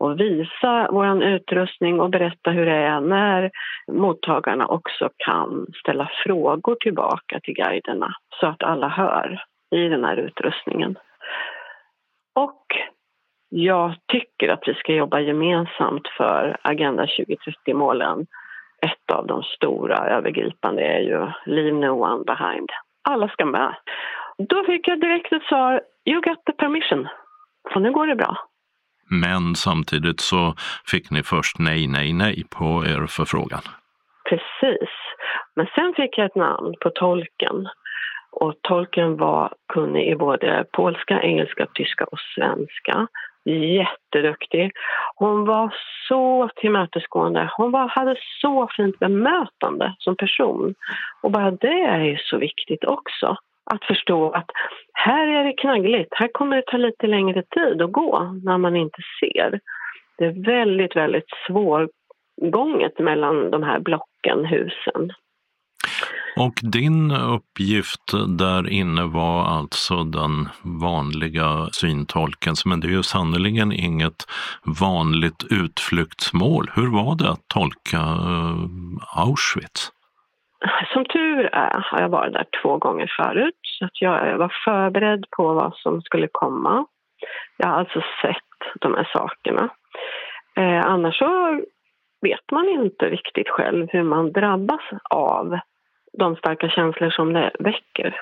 [0.00, 3.50] och visa vår utrustning och berätta hur det är när
[3.92, 10.16] mottagarna också kan ställa frågor tillbaka till guiderna så att alla hör i den här
[10.16, 10.98] utrustningen.
[12.34, 12.66] Och
[13.48, 18.26] jag tycker att vi ska jobba gemensamt för Agenda 2030-målen.
[18.82, 22.68] Ett av de stora övergripande är ju Leave no one behind.
[23.08, 23.74] Alla ska med.
[24.38, 27.08] Då fick jag direkt ett svar, you got the permission.
[27.72, 28.36] Så nu går det bra.
[29.10, 30.54] Men samtidigt så
[30.86, 33.62] fick ni först nej, nej, nej på er förfrågan.
[34.28, 34.90] Precis.
[35.56, 37.68] Men sen fick jag ett namn på tolken.
[38.30, 43.06] Och tolken var kunnig i både polska, engelska, tyska och svenska.
[43.48, 44.72] Jätteduktig.
[45.14, 45.74] Hon var
[46.08, 47.50] så tillmötesgående.
[47.56, 50.74] Hon var, hade så fint bemötande som person.
[51.22, 53.36] Och bara det är ju så viktigt också.
[53.70, 54.50] Att förstå att
[54.92, 58.76] här är det knaggligt, här kommer det ta lite längre tid att gå när man
[58.76, 59.60] inte ser.
[60.18, 65.12] Det är väldigt, väldigt svårgånget mellan de här blocken, husen.
[66.44, 68.06] Och din uppgift
[68.38, 70.48] där inne var alltså den
[70.82, 74.20] vanliga syntolken, men det är ju sannerligen inget
[74.80, 76.70] vanligt utflyktsmål.
[76.76, 79.92] Hur var det att tolka eh, Auschwitz?
[80.92, 85.24] Som tur är har jag varit där två gånger förut, så att jag var förberedd
[85.36, 86.84] på vad som skulle komma.
[87.56, 89.68] Jag har alltså sett de här sakerna.
[90.56, 91.60] Eh, annars så
[92.20, 95.58] vet man inte riktigt själv hur man drabbas av
[96.12, 98.20] de starka känslor som det väcker.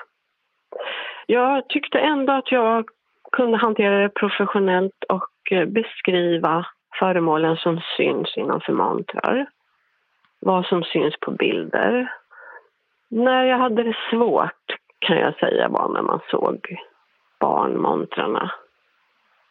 [1.25, 2.89] Jag tyckte ändå att jag
[3.31, 6.65] kunde hantera det professionellt och eh, beskriva
[6.99, 9.45] föremålen som syns innanför montrar.
[10.39, 12.11] Vad som syns på bilder.
[13.09, 16.77] När jag hade det svårt kan jag säga var när man såg
[17.39, 18.51] barnmontrarna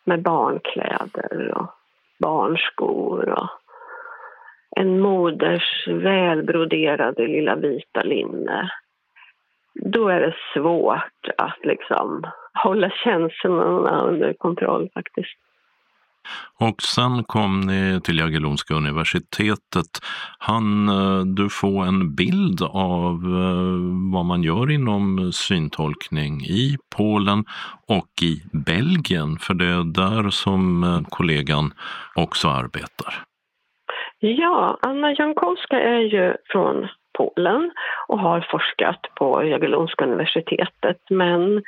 [0.04, 1.70] med barnkläder och
[2.18, 3.48] barnskor och
[4.80, 8.70] en moders välbroderade lilla vita linne.
[9.74, 12.24] Då är det svårt att liksom
[12.64, 15.38] hålla känslorna under kontroll faktiskt.
[16.58, 20.00] Och sen kom ni till Jagellonska universitetet.
[20.38, 27.44] Han eh, du få en bild av eh, vad man gör inom syntolkning i Polen
[27.86, 29.38] och i Belgien?
[29.38, 31.72] För det är där som eh, kollegan
[32.14, 33.24] också arbetar.
[34.34, 37.70] Ja, Anna Jankowska är ju från Polen
[38.08, 41.62] och har forskat på Jagiellonska universitetet men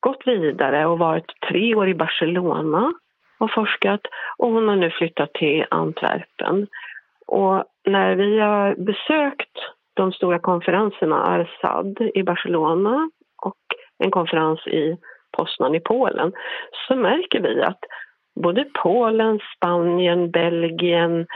[0.00, 2.92] gått vidare och varit tre år i Barcelona
[3.38, 4.00] och forskat
[4.38, 6.66] och hon har nu flyttat till Antwerpen.
[7.26, 9.56] Och när vi har besökt
[9.94, 13.10] de stora konferenserna Arsad i Barcelona
[13.42, 13.62] och
[13.98, 14.96] en konferens i
[15.36, 16.32] Poznan i Polen
[16.88, 17.80] så märker vi att
[18.42, 21.26] både Polen, Spanien, Belgien,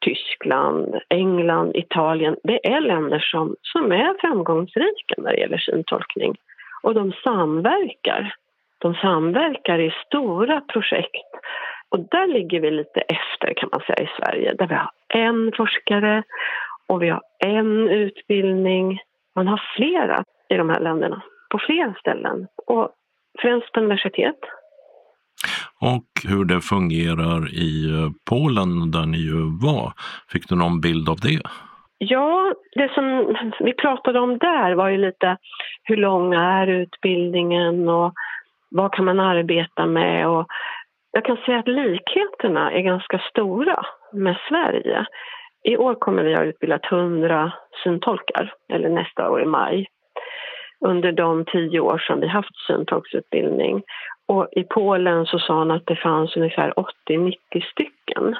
[0.00, 2.36] Tyskland, England, Italien.
[2.42, 6.36] Det är länder som, som är framgångsrika när det gäller syntolkning.
[6.82, 8.34] Och de samverkar.
[8.78, 11.30] De samverkar i stora projekt.
[11.88, 14.54] Och där ligger vi lite efter kan man säga i Sverige.
[14.54, 16.22] Där vi har en forskare
[16.86, 19.00] och vi har en utbildning.
[19.34, 22.46] Man har flera i de här länderna, på flera ställen.
[22.66, 22.90] Och
[23.38, 24.38] främst på universitet
[25.80, 29.92] och hur det fungerar i eh, Polen där ni ju var.
[30.32, 31.40] Fick du någon bild av det?
[31.98, 35.36] Ja, det som vi pratade om där var ju lite
[35.82, 38.12] hur lång är utbildningen och
[38.70, 40.28] vad kan man arbeta med?
[40.28, 40.46] Och
[41.12, 45.06] jag kan säga att likheterna är ganska stora med Sverige.
[45.64, 47.52] I år kommer vi ha utbildat 100
[47.84, 49.86] syntolkar, eller nästa år i maj
[50.80, 53.82] under de tio år som vi haft syntolksutbildning.
[54.26, 56.72] Och i Polen så sa han att det fanns ungefär
[57.08, 57.36] 80-90
[57.72, 58.36] stycken.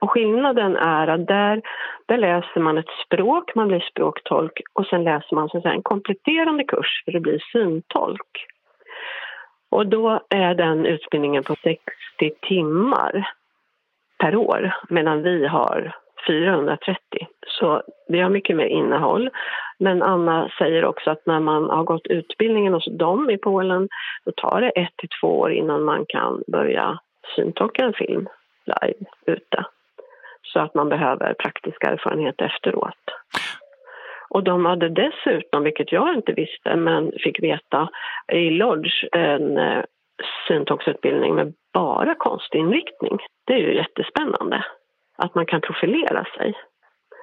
[0.00, 1.62] Och skillnaden är att där,
[2.06, 6.64] där läser man ett språk, man blir språktolk och sen läser man sen en kompletterande
[6.64, 8.46] kurs för att bli syntolk.
[9.70, 11.80] Och då är den utbildningen på 60
[12.42, 13.32] timmar
[14.18, 15.96] per år medan vi har
[16.26, 16.98] 430.
[17.46, 19.30] Så vi har mycket mer innehåll.
[19.78, 23.88] Men Anna säger också att när man har gått utbildningen hos dem i Polen
[24.24, 26.98] då tar det ett till två år innan man kan börja
[27.36, 28.28] syntolka en film
[28.66, 29.64] live ute.
[30.42, 33.04] Så att man behöver praktisk erfarenhet efteråt.
[34.30, 37.88] Och de hade dessutom, vilket jag inte visste men fick veta,
[38.32, 39.84] i Lodge en eh,
[40.48, 43.18] syntolksutbildning med bara konstinriktning.
[43.46, 44.64] Det är ju jättespännande
[45.18, 46.54] att man kan profilera sig.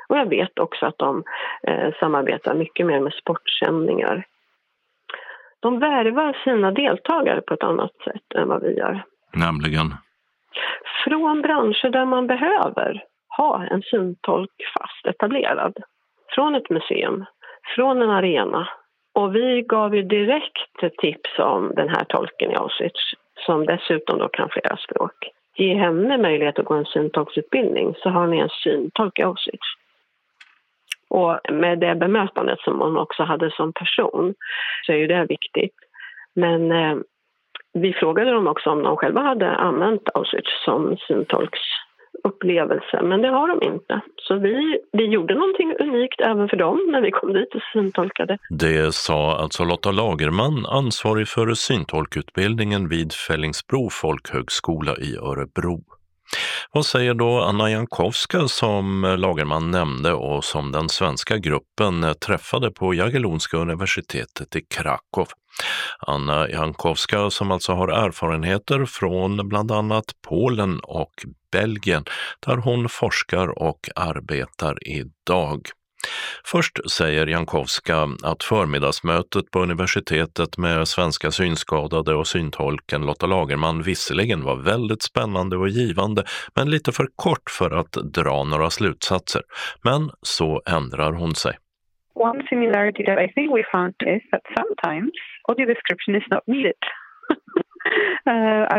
[0.09, 1.23] Och jag vet också att de
[1.67, 4.25] eh, samarbetar mycket mer med sportsändningar.
[5.59, 9.03] De värvar sina deltagare på ett annat sätt än vad vi gör.
[9.33, 9.93] Nämligen?
[11.03, 13.03] Från branscher där man behöver
[13.37, 15.77] ha en syntolk fast etablerad.
[16.35, 17.25] Från ett museum,
[17.75, 18.69] från en arena.
[19.13, 23.01] Och vi gav ju direkt tips om den här tolken i Auschwitz
[23.45, 28.27] som dessutom då kan flera språk ge henne möjlighet att gå en syntolksutbildning så har
[28.27, 29.67] ni en syntolk i Auschwitz.
[31.09, 34.35] Och med det bemötandet som hon också hade som person
[34.85, 35.75] så är ju det viktigt.
[36.35, 36.97] Men eh,
[37.73, 41.59] vi frågade dem också om de själva hade använt Auschwitz som syntolks
[42.23, 44.01] upplevelse, men det har de inte.
[44.15, 48.37] Så vi, vi gjorde någonting unikt även för dem när vi kom dit och syntolkade.
[48.49, 55.98] Det sa alltså Lotta Lagerman, ansvarig för syntolkutbildningen vid Fällingsbro folkhögskola i Örebro.
[56.71, 62.93] Vad säger då Anna Jankowska som Lagerman nämnde och som den svenska gruppen träffade på
[62.93, 65.27] Jagellonska universitetet i Krakow?
[65.99, 71.13] Anna Jankowska som alltså har erfarenheter från bland annat Polen och
[71.51, 72.03] Belgien
[72.45, 75.61] där hon forskar och arbetar idag.
[76.45, 84.43] Först säger Jankowska att förmiddagsmötet på universitetet med svenska synskadade och syntolken Lotta Lagerman visserligen
[84.43, 86.23] var väldigt spännande och givande,
[86.55, 89.41] men lite för kort för att dra några slutsatser.
[89.83, 91.57] Men så ändrar hon sig.
[92.13, 95.11] One similarity that I think we found is that sometimes
[95.49, 96.79] audio description is not needed.
[98.27, 98.77] Uh, uh,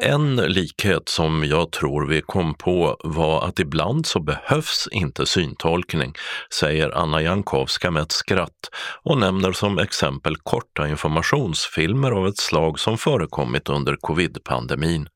[0.00, 6.12] en likhet som jag tror vi kom på var att ibland så behövs inte syntolkning,
[6.54, 8.70] säger Anna Jankowska med ett skratt
[9.02, 15.08] och nämner som exempel korta informationsfilmer av ett slag som förekommit under covid-pandemin.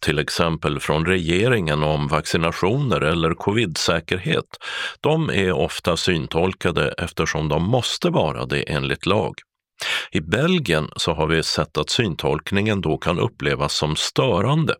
[0.00, 4.44] Till exempel från regeringen om vaccinationer eller covidsäkerhet.
[5.00, 9.34] De är ofta syntolkade eftersom de måste vara det enligt lag.
[10.10, 14.74] I Belgien så har vi sett att syntolkningen då kan upplevas som störande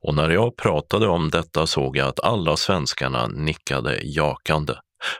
[0.00, 4.72] och när jag pratade om detta såg jag att alla svenskarna nickade jakande.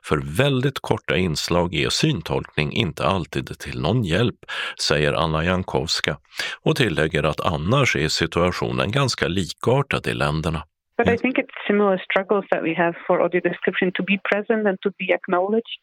[0.04, 4.34] För väldigt korta inslag är syntolkning inte alltid till någon hjälp,
[4.80, 6.16] säger Anna Jankowska
[6.62, 10.62] och tillägger att annars är situationen ganska likartad i länderna.
[10.98, 14.66] But I think it's similar struggles that we have for audio description to be present
[14.66, 15.76] and to be acknowledged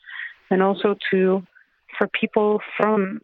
[0.49, 1.43] and also to
[1.97, 3.19] for people from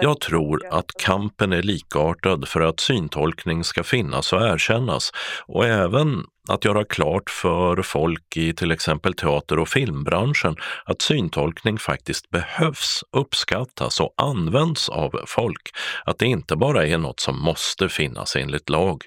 [0.00, 5.10] jag tror att kampen är likartad för att syntolkning ska finnas och erkännas
[5.46, 11.78] och även att göra klart för folk i till exempel teater och filmbranschen att syntolkning
[11.78, 15.70] faktiskt behövs, uppskattas och används av folk.
[16.04, 19.02] Att det inte bara är något som måste finnas enligt lag.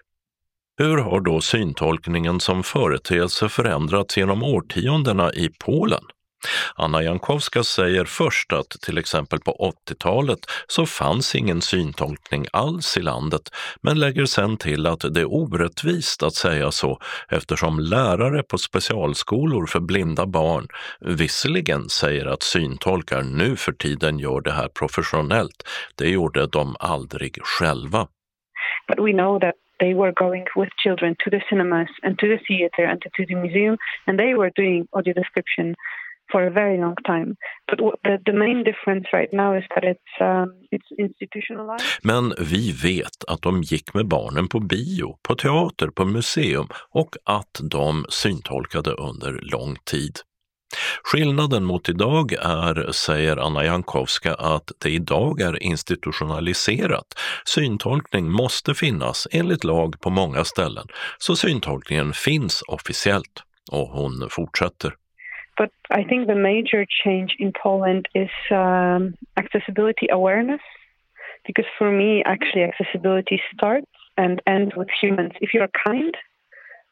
[0.84, 6.04] Hur har då syntolkningen som företeelse förändrats genom årtiondena i Polen?
[6.76, 13.02] Anna Jankowska säger först att till exempel på 80-talet så fanns ingen syntolkning alls i
[13.02, 13.42] landet,
[13.82, 19.66] men lägger sen till att det är orättvist att säga så eftersom lärare på specialskolor
[19.66, 20.68] för blinda barn
[21.00, 25.64] visserligen säger att syntolkar nu för tiden gör det här professionellt.
[25.96, 28.08] Det gjorde de aldrig själva.
[28.88, 32.40] But we know that they were going with children to the cinemas and to the
[32.48, 35.76] theater and to the museum and they were doing audio description
[36.32, 37.36] for a very long time.
[37.70, 41.86] But the, the main difference right now is that it's, um, it's institutionalized.
[42.04, 47.16] Men vi vet att de gick med barnen på bio, på teater, på museum och
[47.26, 50.20] att de syntolkade under lång tid.
[51.04, 57.08] Skillnaden mot idag är, säger Anna Jankowska, att det idag är institutionaliserat.
[57.46, 60.88] Syntolkning måste finnas enligt lag på många ställen,
[61.18, 63.44] så syntolkningen finns officiellt.
[63.72, 64.94] Och hon fortsätter.
[65.58, 65.70] But
[66.00, 70.62] I think the major change in Poland is um, accessibility awareness
[71.46, 75.34] Because for me, actually, accessibility starts and ends with humans.
[75.42, 76.16] If you're kind,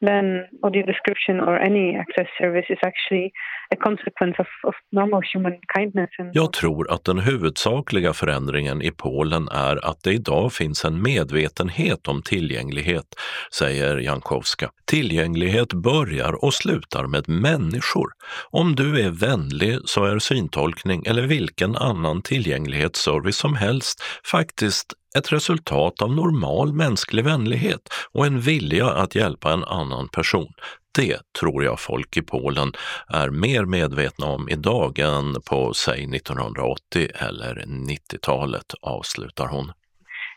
[0.06, 0.26] then
[0.62, 3.32] audio description or any access service is actually
[3.74, 6.10] a consequence of, of normal human kindness.
[6.18, 11.02] And Jag tror att den huvudsakliga förändringen i Polen är att det idag finns en
[11.02, 13.06] medvetenhet om tillgänglighet,
[13.52, 14.70] säger Jankowska.
[14.92, 18.08] Tillgänglighet börjar och slutar med människor.
[18.50, 25.32] Om du är vänlig så är syntolkning eller vilken annan tillgänglighetsservice som helst faktiskt ett
[25.32, 27.80] resultat av normal mänsklig vänlighet
[28.12, 30.52] och en vilja att hjälpa en annan person.
[30.98, 32.72] Det tror jag folk i Polen
[33.08, 39.72] är mer medvetna om idag än på, säg 1980 eller 90-talet, avslutar hon.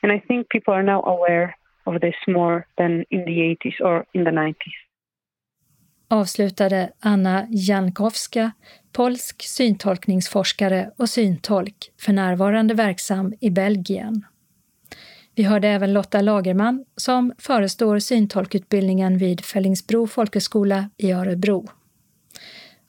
[0.03, 1.53] And I think people are now aware
[1.86, 4.86] of this more than in the 80s or in the 90s.
[6.08, 8.52] Avslutade Anna Jankowska,
[8.92, 14.26] polsk syntolkningsforskare och syntolk, för närvarande verksam i Belgien.
[15.36, 21.68] Vi hörde även Lotta Lagerman som förestår syntolkutbildningen vid Fällingsbro folkhögskola i Örebro.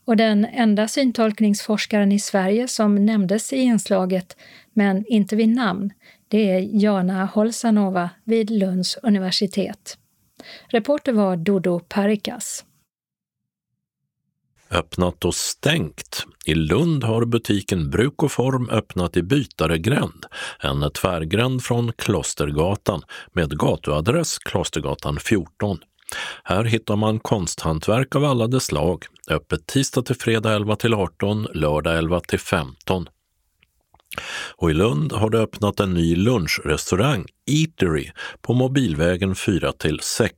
[0.04, 4.36] Och den enda syntolkningsforskaren i Sverige som nämndes i inslaget,
[4.72, 5.92] men inte vid namn,
[6.28, 9.98] det är Jana Holsanova vid Lunds universitet.
[10.68, 12.64] Reporter var Dodo Parikas.
[14.70, 16.26] Öppnat och stängt.
[16.46, 20.26] I Lund har butiken Bruk och Form öppnat i Bytaregränd,
[20.60, 23.02] en tvärgränd från Klostergatan
[23.32, 25.78] med gatuadress Klostergatan 14.
[26.44, 31.46] Här hittar man konsthantverk av alla de slag, öppet tisdag till fredag 11 till 18,
[31.54, 33.08] lördag 11 till 15.
[34.56, 38.10] Och i Lund har det öppnat en ny lunchrestaurang, Eatery,
[38.42, 40.32] på Mobilvägen 4 till 6.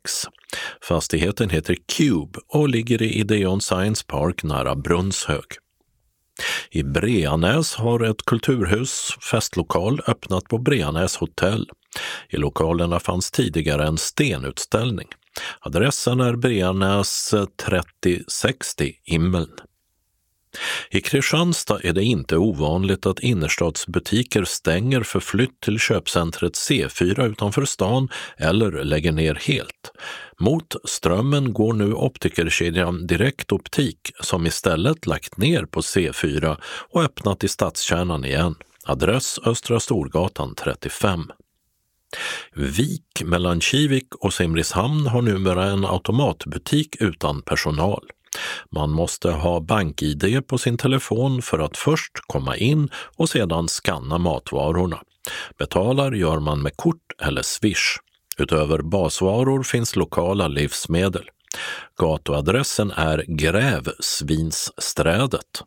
[0.83, 5.45] Fastigheten heter Cube och ligger i Ideon Science Park nära Brunnshög.
[6.71, 11.71] I Breanäs har ett kulturhus, festlokal, öppnat på Breanäs hotell.
[12.29, 15.09] I lokalerna fanns tidigare en stenutställning.
[15.61, 17.35] Adressen är Breanäs
[17.67, 19.51] 3060 Immeln.
[20.91, 27.65] I Kristianstad är det inte ovanligt att innerstadsbutiker stänger för flytt till köpcentret C4 utanför
[27.65, 29.93] stan eller lägger ner helt.
[30.41, 36.57] Mot Strömmen går nu optikerkedjan Direkt Optik som istället lagt ner på C4
[36.91, 38.55] och öppnat i stadskärnan igen.
[38.85, 41.31] Adress Östra Storgatan 35.
[42.55, 48.05] Vik mellan Kivik och Simrishamn har numera en automatbutik utan personal.
[48.71, 54.19] Man måste ha bank-id på sin telefon för att först komma in och sedan skanna
[54.19, 55.01] matvarorna.
[55.59, 57.97] Betalar gör man med kort eller swish.
[58.39, 61.25] Utöver basvaror finns lokala livsmedel.
[62.01, 65.63] Gatuadressen är Grävsvinssträdet.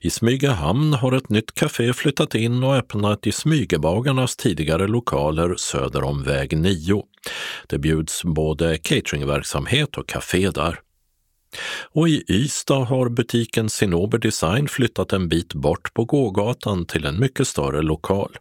[0.00, 6.04] I Smygehamn har ett nytt café flyttat in och öppnat i Smygebagarnas tidigare lokaler söder
[6.04, 7.02] om väg 9.
[7.66, 10.80] Det bjuds både cateringverksamhet och café där.
[11.92, 17.20] Och i Ystad har butiken Sinober Design flyttat en bit bort på gågatan till en
[17.20, 18.36] mycket större lokal.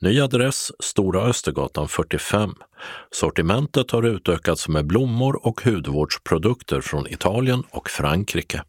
[0.00, 2.54] Ny adress Stora Östergatan 45.
[3.10, 8.62] Sortimentet har utökats med blommor och hudvårdsprodukter från Italien och Frankrike.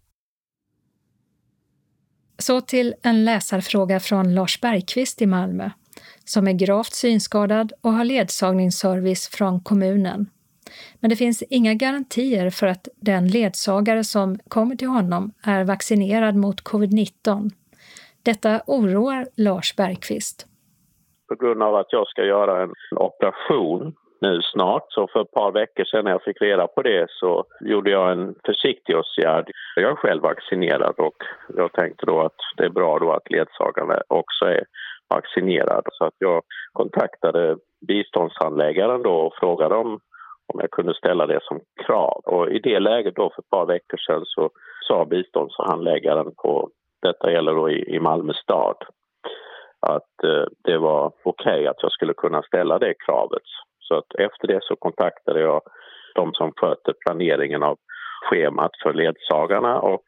[2.40, 5.70] Så till en läsarfråga från Lars Bergqvist i Malmö,
[6.26, 10.30] som är gravt synskadad och har ledsagningsservice från kommunen.
[11.00, 16.36] Men det finns inga garantier för att den ledsagare som kommer till honom är vaccinerad
[16.36, 17.50] mot covid-19.
[18.24, 20.48] Detta oroar Lars Bergqvist.
[21.28, 24.86] På grund av att jag ska göra en operation nu snart.
[24.88, 28.12] Så för ett par veckor sedan när jag fick reda på det så gjorde jag
[28.12, 29.52] en försiktig åtgärd.
[29.76, 31.20] Jag är själv vaccinerad och
[31.58, 34.64] jag tänkte då att det är bra då att ledsagaren också är
[35.10, 35.84] vaccinerad.
[35.92, 36.42] Så att jag
[36.74, 37.58] kontaktade
[37.88, 40.00] biståndshandläggaren då och frågade om
[40.54, 42.22] om jag kunde ställa det som krav.
[42.26, 44.50] Och i det läget då för ett par veckor sedan så
[44.88, 46.70] sa biståndshandläggaren på,
[47.02, 48.78] detta gäller då i, i Malmö stad,
[49.80, 53.48] att eh, det var okej okay att jag skulle kunna ställa det kravet.
[53.80, 55.62] Så att efter det så kontaktade jag
[56.16, 57.78] de som sköter planeringen av
[58.30, 60.06] schemat för ledsagarna och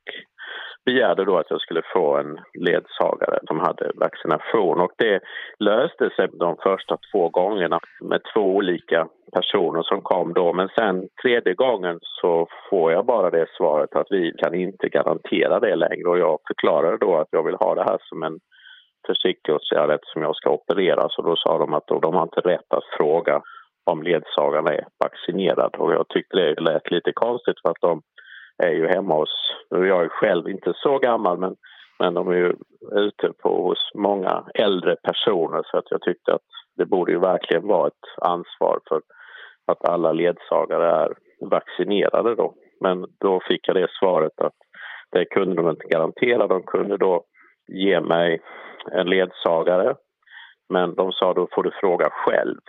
[0.86, 3.40] begärde då att jag skulle få en ledsagare.
[3.48, 5.20] Som hade vaccination och det
[5.60, 10.54] löste sig de första två gångerna med två olika personer som kom då.
[10.54, 15.60] Men sen tredje gången så får jag bara det svaret att vi kan inte garantera
[15.60, 16.10] det längre.
[16.10, 18.40] Och jag förklarade då att jag vill ha det här som en
[19.08, 22.84] försiktighetsåtgärd eftersom jag ska opereras och då sa de att de har inte rätt att
[22.98, 23.42] fråga
[23.92, 28.02] om ledsagaren är vaccinerad och jag tyckte det lät lite konstigt för att de
[28.64, 31.56] är ju hemma hos, jag är själv inte så gammal men
[32.00, 32.54] Men de är ju
[32.92, 36.42] ute på hos många äldre personer så att jag tyckte att
[36.78, 39.02] det borde ju verkligen vara ett ansvar för
[39.68, 41.14] att alla ledsagare är
[41.50, 42.54] vaccinerade då.
[42.82, 44.54] Men då fick jag det svaret att
[45.12, 46.48] det kunde de inte garantera.
[46.48, 47.24] De kunde då
[47.68, 48.42] ge mig
[48.92, 49.96] en ledsagare
[50.70, 52.60] men de sa då får du fråga själv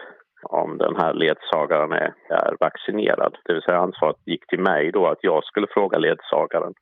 [0.43, 3.39] om den här ledsagaren är, är vaccinerad.
[3.45, 6.75] Det vill säga ansvaret gick till mig då att jag skulle fråga ledsagaren.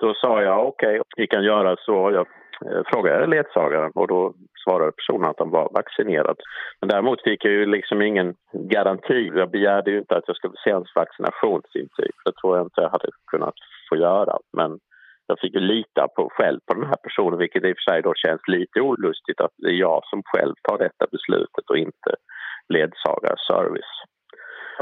[0.00, 2.10] Då sa jag okej, okay, vi kan göra så.
[2.12, 2.26] Jag
[2.70, 6.36] eh, frågade ledsagaren och då svarade personen att han var vaccinerad.
[6.80, 9.30] Men däremot fick jag ju liksom ingen garanti.
[9.34, 12.10] Jag begärde ju inte att jag skulle se hans vaccinationsintyg.
[12.24, 13.54] Det tror jag inte jag hade kunnat
[13.88, 14.38] få göra.
[14.52, 14.78] Men
[15.26, 18.02] jag fick ju lita på själv på den här personen vilket i och för sig
[18.02, 22.10] då känns lite olustigt att det är jag som själv tar detta beslutet och inte
[22.68, 23.94] ledsagarservice.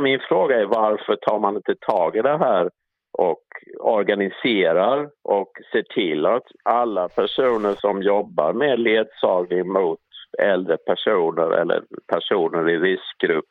[0.00, 2.70] Min fråga är varför tar man inte tag i det här
[3.18, 3.44] och
[3.80, 9.98] organiserar och ser till att alla personer som jobbar med ledsagning mot
[10.38, 13.44] äldre personer eller personer i riskgrupp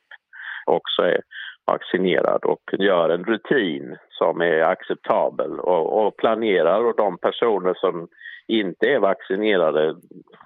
[0.66, 1.22] också är
[1.72, 8.08] vaccinerad och gör en rutin som är acceptabel och, och planerar och de personer som
[8.48, 9.96] inte är vaccinerade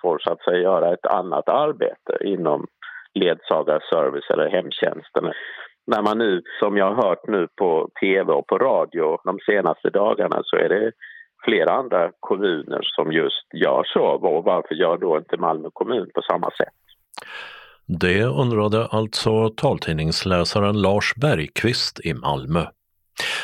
[0.02, 2.68] får så att säga göra ett annat arbete inom
[3.16, 5.34] ledsagarservice eller hemtjänsten.
[5.88, 9.90] När man nu, som jag har hört nu på tv och på radio de senaste
[9.90, 10.92] dagarna så är det
[11.46, 14.04] flera andra kommuner som just gör så.
[14.04, 16.74] Och varför gör då inte Malmö kommun på samma sätt?
[17.88, 22.66] Det undrade alltså taltidningsläsaren Lars Bergqvist i Malmö.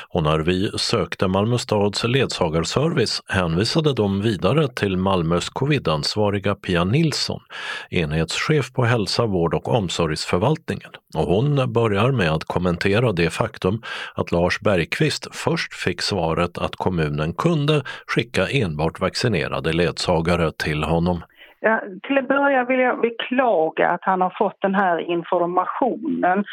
[0.09, 7.41] Och när vi sökte Malmö stads ledsagarservice hänvisade de vidare till Malmös covidansvariga Pia Nilsson,
[7.89, 10.91] enhetschef på hälsa, vård och omsorgsförvaltningen.
[11.15, 13.81] Och hon börjar med att kommentera det faktum
[14.15, 21.21] att Lars Bergqvist först fick svaret att kommunen kunde skicka enbart vaccinerade ledsagare till honom.
[21.63, 26.45] Ja, till att börja vill jag beklaga att han har fått den här informationen.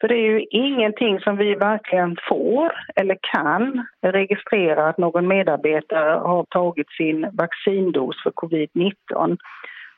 [0.00, 6.10] För det är ju ingenting som vi verkligen får eller kan registrera att någon medarbetare
[6.10, 9.36] har tagit sin vaccindos för covid-19.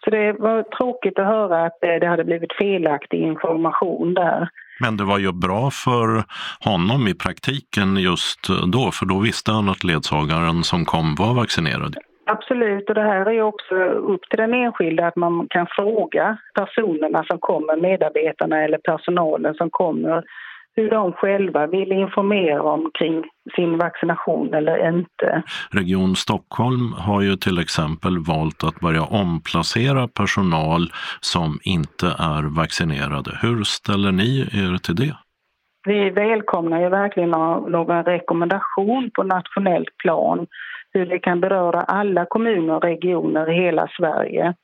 [0.05, 4.49] Så det var tråkigt att höra att det hade blivit felaktig information där.
[4.81, 6.25] Men det var ju bra för
[6.61, 11.97] honom i praktiken just då, för då visste han att ledsagaren som kom var vaccinerad.
[12.31, 13.75] Absolut, och det här är också
[14.13, 19.71] upp till den enskilde att man kan fråga personerna som kommer, medarbetarna eller personalen som
[19.71, 20.25] kommer,
[20.77, 23.25] hur de själva vill informera om kring
[23.57, 25.43] sin vaccination eller inte.
[25.71, 30.83] Region Stockholm har ju till exempel valt att börja omplacera personal
[31.21, 33.31] som inte är vaccinerade.
[33.43, 35.17] Hur ställer ni er till det?
[35.89, 40.47] Vi välkomnar ju verkligen någon rekommendation på nationellt plan
[40.93, 44.55] hur det kan beröra alla kommuner och regioner i hela Sverige.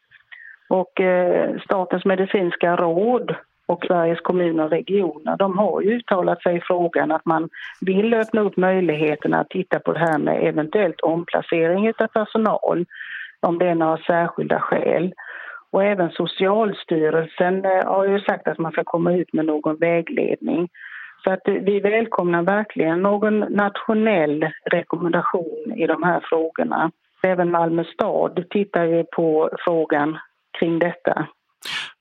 [0.68, 3.34] Och eh, Statens medicinska råd
[3.66, 7.48] och Sveriges kommuner och regioner de har ju uttalat sig i frågan att man
[7.80, 12.84] vill öppna upp möjligheterna att titta på det här med eventuellt omplacering av personal
[13.40, 15.14] om det är några särskilda skäl.
[15.70, 20.68] Och även Socialstyrelsen eh, har ju sagt att man ska komma ut med någon vägledning
[21.24, 26.90] så att vi välkomnar verkligen någon nationell rekommendation i de här frågorna.
[27.22, 30.18] Även Malmö stad tittar ju på frågan
[30.58, 31.26] kring detta.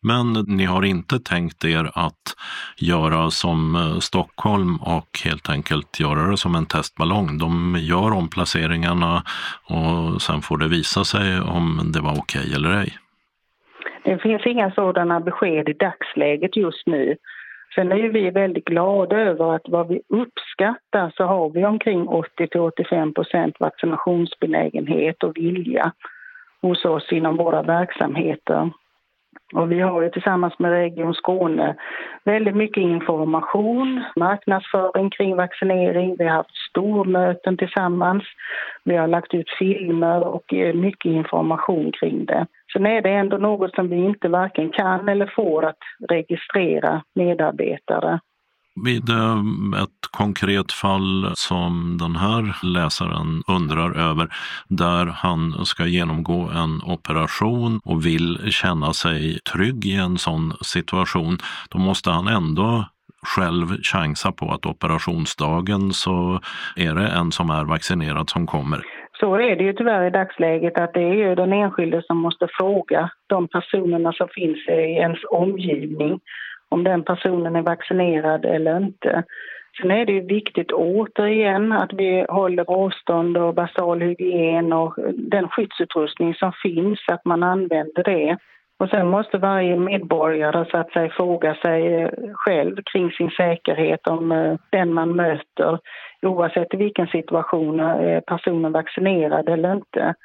[0.01, 2.35] Men ni har inte tänkt er att
[2.77, 7.37] göra som eh, Stockholm och helt enkelt göra det som en testballong.
[7.37, 9.23] De gör omplaceringarna
[9.69, 12.97] och sen får det visa sig om det var okej okay eller ej.
[14.03, 17.15] Det finns inga sådana besked i dagsläget just nu.
[17.75, 23.13] Sen är vi väldigt glada över att vad vi uppskattar så har vi omkring 80-85
[23.13, 25.91] procent vaccinationsbenägenhet och vilja
[26.61, 28.71] hos oss inom våra verksamheter.
[29.53, 31.75] Och vi har ju tillsammans med Region Skåne
[32.23, 36.15] väldigt mycket information, marknadsföring kring vaccinering.
[36.19, 38.23] Vi har haft stormöten tillsammans.
[38.83, 42.45] Vi har lagt ut filmer och eh, mycket information kring det.
[42.73, 45.79] Sen är det ändå något som vi inte varken kan eller får att
[46.09, 48.19] registrera medarbetare.
[48.75, 54.27] Vid ehm, ett konkret fall som den här läsaren undrar över,
[54.67, 61.37] där han ska genomgå en operation och vill känna sig trygg i en sån situation,
[61.69, 62.85] då måste han ändå
[63.35, 66.39] själv chansa på att operationsdagen så
[66.75, 68.81] är det en som är vaccinerad som kommer.
[69.19, 72.47] Så är det ju tyvärr i dagsläget att det är ju den enskilde som måste
[72.59, 76.19] fråga de personerna som finns i ens omgivning
[76.73, 79.23] om den personen är vaccinerad eller inte.
[79.81, 85.47] Sen är det ju viktigt återigen att vi håller avstånd och basal hygien och den
[85.47, 88.37] skyddsutrustning som finns, att man använder det.
[88.79, 94.07] Och sen måste varje medborgare så att säga fråga sig eh, själv kring sin säkerhet
[94.07, 95.79] om eh, den man möter
[96.21, 100.15] oavsett i vilken situation eh, är personen vaccinerad eller inte.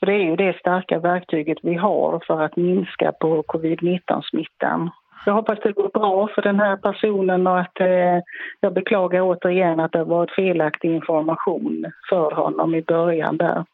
[0.00, 4.90] För det är ju det starka verktyget vi har för att minska på covid-19-smittan.
[5.26, 8.22] Jag hoppas det går bra för den här personen och att eh,
[8.60, 13.64] jag beklagar återigen att det varit felaktig information för honom i början där.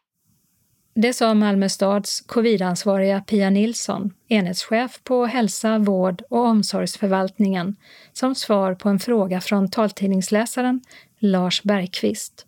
[0.93, 7.75] Det sa Malmö stads covidansvariga Pia Nilsson, enhetschef på hälsa, vård och omsorgsförvaltningen,
[8.13, 10.81] som svar på en fråga från taltidningsläsaren
[11.19, 12.45] Lars Bergqvist.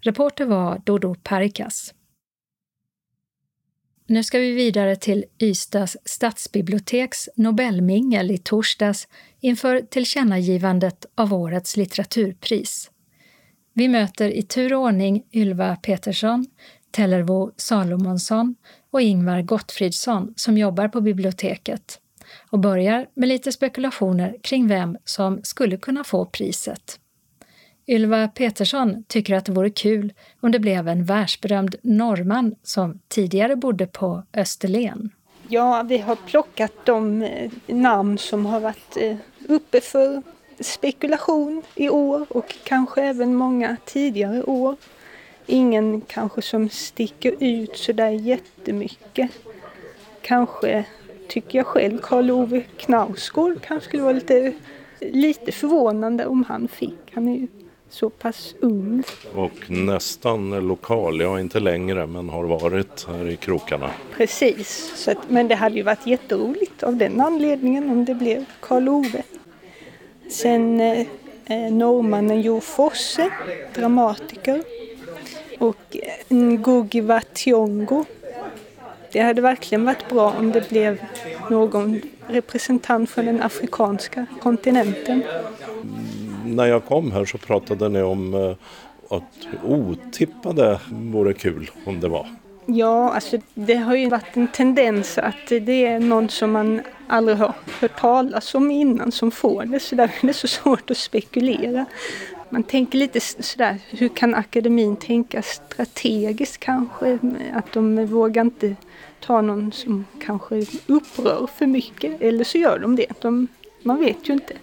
[0.00, 1.94] Reporter var Dodo Perikas.
[4.06, 9.08] Nu ska vi vidare till Ystads stadsbiblioteks Nobelmingel i torsdags
[9.40, 12.90] inför tillkännagivandet av årets litteraturpris.
[13.72, 16.46] Vi möter i tur och ordning Ylva Petersson,
[16.90, 18.54] Tellervo Salomonsson
[18.90, 22.00] och Ingvar Gottfridsson som jobbar på biblioteket
[22.50, 27.00] och börjar med lite spekulationer kring vem som skulle kunna få priset.
[27.86, 33.56] Ylva Petersson tycker att det vore kul om det blev en världsberömd norrman som tidigare
[33.56, 35.10] bodde på Österlen.
[35.48, 39.16] Ja, vi har plockat de eh, namn som har varit eh,
[39.48, 40.22] uppe för
[40.60, 44.76] spekulation i år och kanske även många tidigare år.
[45.46, 49.30] Ingen kanske som sticker ut sådär jättemycket.
[50.22, 50.84] Kanske
[51.28, 54.52] tycker jag själv Karl Ove Knausgård kanske skulle vara lite,
[55.00, 56.98] lite förvånande om han fick.
[57.14, 57.48] Han är ju
[57.94, 59.02] så pass ung.
[59.34, 63.90] Och nästan lokal, ja inte längre men har varit här i krokarna.
[64.16, 68.44] Precis, så att, men det hade ju varit jätteroligt av den anledningen om det blev
[68.60, 69.22] Karl Ove.
[70.30, 71.06] Sen eh,
[71.46, 73.30] eh norrmannen Jo Fosse,
[73.74, 74.62] dramatiker.
[75.58, 75.96] Och
[76.28, 78.04] Ngugi wa Thiong'o.
[79.12, 80.98] Det hade verkligen varit bra om det blev
[81.50, 85.22] någon representant från den afrikanska kontinenten
[86.56, 88.56] när jag kom här så pratade ni om eh,
[89.16, 92.26] att otippade vore kul om det var.
[92.66, 97.38] Ja, alltså det har ju varit en tendens att det är någon som man aldrig
[97.38, 99.80] har hört talas om innan som får det.
[99.80, 101.84] Så där är det så svårt att spekulera.
[102.48, 107.18] Man tänker lite sådär, hur kan akademin tänka strategiskt kanske?
[107.54, 108.76] Att de vågar inte
[109.20, 112.22] ta någon som kanske upprör för mycket.
[112.22, 113.22] Eller så gör de det.
[113.22, 113.48] De,
[113.82, 114.54] man vet ju inte.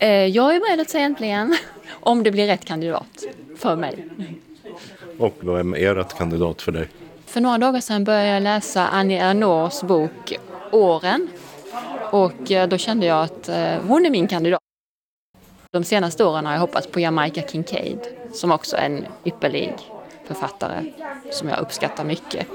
[0.00, 1.56] Eh, jag är beredd att säga äntligen
[1.90, 3.24] om det blir rätt kandidat
[3.56, 4.06] för mig.
[5.18, 6.88] Och vem är rätt kandidat för dig?
[7.26, 10.32] För några dagar sedan började jag läsa Annie Ernaux bok
[10.72, 11.28] Åren.
[12.10, 14.60] Och eh, då kände jag att eh, hon är min kandidat.
[15.72, 18.00] De senaste åren har jag hoppats på Jamaica Kincaid
[18.32, 19.74] som också är en ypperlig
[20.24, 20.92] författare
[21.30, 22.46] som jag uppskattar mycket.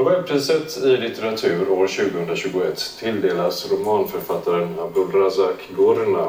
[0.00, 6.28] Nobelpriset i litteratur år 2021 tilldelas romanförfattaren Abdulrazak Gurna,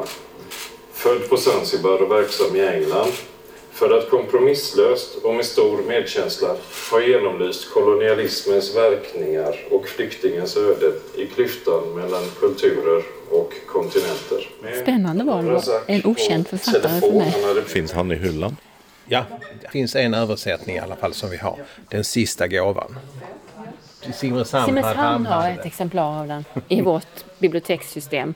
[0.92, 3.12] född på Zanzibar och verksam i England,
[3.72, 6.56] för att kompromisslöst och med stor medkänsla
[6.90, 14.48] ha genomlyst kolonialismens verkningar och flyktingens öde i klyftan mellan kulturer och kontinenter.
[14.82, 15.60] Spännande val.
[15.86, 17.64] En okänd författare för mig.
[17.66, 18.56] Finns han i hyllan?
[19.08, 19.24] Ja,
[19.62, 21.58] det finns en översättning i alla fall som vi har.
[21.88, 22.96] Den sista gåvan.
[24.10, 28.34] Simrishamn, Simrishamn har ett exemplar av den i vårt bibliotekssystem.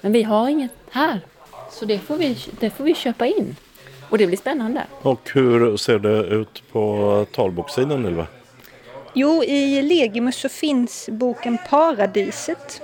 [0.00, 1.20] Men vi har inget här.
[1.70, 3.56] Så det får vi, det får vi köpa in.
[4.10, 4.86] Och det blir spännande.
[5.02, 8.26] Och hur ser det ut på talbokssidan Ylva?
[9.14, 12.82] Jo, i Legimus så finns boken Paradiset.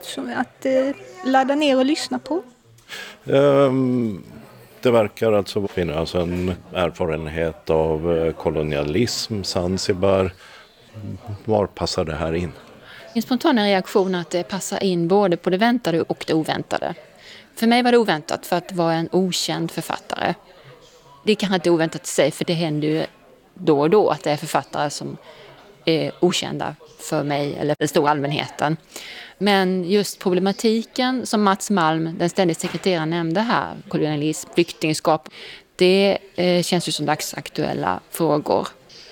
[0.00, 2.42] Så att eh, ladda ner och lyssna på.
[3.24, 4.24] Um,
[4.80, 10.32] det verkar alltså finnas en erfarenhet av eh, kolonialism, Zanzibar,
[11.44, 12.52] var passar det här in?
[13.14, 16.94] Min spontana reaktion är att det passar in både på det väntade och det oväntade.
[17.56, 20.34] För mig var det oväntat för att det var en okänd författare.
[21.24, 23.04] Det är kanske inte oväntat i sig för det händer ju
[23.54, 25.16] då och då att det är författare som
[25.84, 28.76] är okända för mig eller den stora allmänheten.
[29.38, 35.28] Men just problematiken som Mats Malm, den ständige sekreteraren, nämnde här, kolonialism, flyktingskap,
[35.76, 38.68] det eh, känns ju som dagsaktuella frågor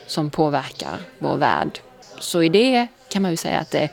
[0.09, 1.79] som påverkar vår värld.
[2.19, 3.89] Så i det kan man ju säga att det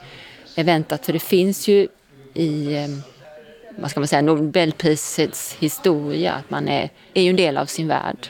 [0.55, 1.87] är väntat, för det finns ju
[2.33, 2.87] i eh,
[3.77, 7.87] vad ska man säga, Nobelprisets historia, att man är, är ju en del av sin
[7.87, 8.27] värld.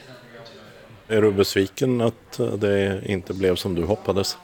[1.08, 4.38] Är du besviken att det inte blev som du hoppades?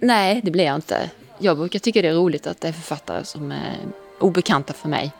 [0.00, 1.10] Nej, det blev jag inte.
[1.38, 3.76] Jag brukar tycka det är roligt att det är författare som är
[4.20, 5.12] obekanta för mig.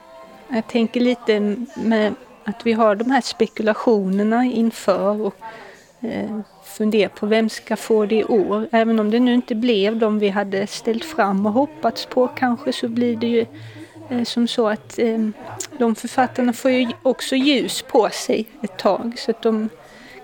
[0.48, 1.40] Jag tänker lite
[1.76, 2.14] med
[2.44, 5.34] att vi har de här spekulationerna inför och
[6.02, 8.68] Eh, fundera på vem ska få det i år.
[8.72, 12.72] Även om det nu inte blev de vi hade ställt fram och hoppats på kanske
[12.72, 13.46] så blir det ju
[14.10, 15.28] eh, som så att eh,
[15.78, 19.68] de författarna får ju också ljus på sig ett tag så att de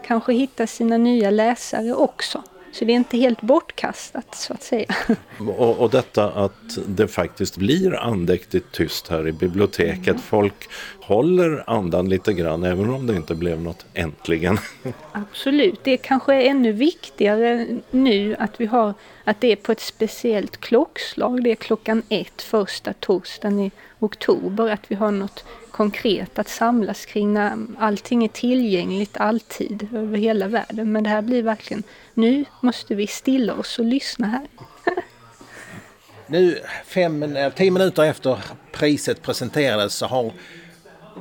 [0.06, 2.42] kanske hittar sina nya läsare också.
[2.78, 4.94] Så det är inte helt bortkastat så att säga.
[5.38, 10.08] Och, och detta att det faktiskt blir andäktigt tyst här i biblioteket.
[10.08, 10.18] Mm.
[10.18, 10.68] Folk
[11.00, 14.58] håller andan lite grann även om det inte blev något äntligen.
[15.12, 19.80] Absolut, det kanske är ännu viktigare nu att vi har att det är på ett
[19.80, 21.44] speciellt klockslag.
[21.44, 24.70] Det är klockan ett första torsdagen i oktober.
[24.70, 25.44] Att vi har något
[25.76, 30.92] konkret att samlas kring när allting är tillgängligt alltid över hela världen.
[30.92, 31.82] Men det här blir verkligen,
[32.14, 34.46] nu måste vi stilla oss och lyssna här.
[36.26, 38.38] nu, fem, tio minuter efter
[38.72, 40.32] priset presenterades så har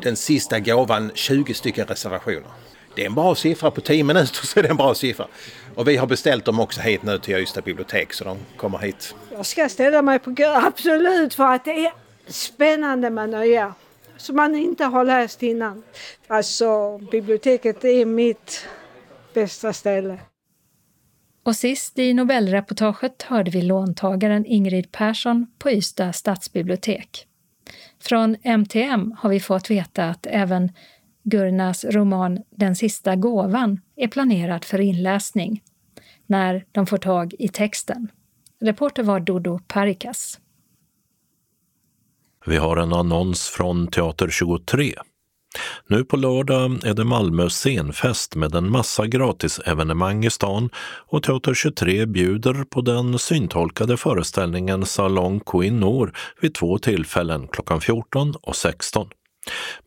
[0.04, 2.52] den sista gåvan 20 stycken reservationer.
[2.96, 5.28] Det är en bra siffra på 10 minuter så är det en bra siffra.
[5.76, 9.16] Och vi har beställt dem också hit nu till Ystad bibliotek så de kommer hit.
[9.32, 11.92] Jag ska ställa mig på kö, absolut, för att det är
[12.28, 13.74] spännande med nya
[14.18, 15.84] som man inte har läst innan.
[16.28, 18.68] Alltså biblioteket är mitt
[19.34, 20.20] bästa ställe.
[21.44, 27.28] Och sist i Nobelreportaget hörde vi låntagaren Ingrid Persson på Ystad stadsbibliotek.
[28.00, 30.72] Från MTM har vi fått veta att även
[31.24, 35.64] Gurnas roman Den sista gåvan är planerad för inläsning
[36.26, 38.12] när de får tag i texten.
[38.62, 40.40] Reporter var Dodo Parikas.
[42.48, 44.94] Vi har en annons från Teater 23.
[45.88, 50.70] Nu på lördag är det Malmö scenfest med en massa gratisevenemang i stan
[51.08, 57.82] och Teater 23 bjuder på den syntolkade föreställningen Salong Queen Noor vid två tillfällen klockan
[57.82, 59.08] 14 och 16.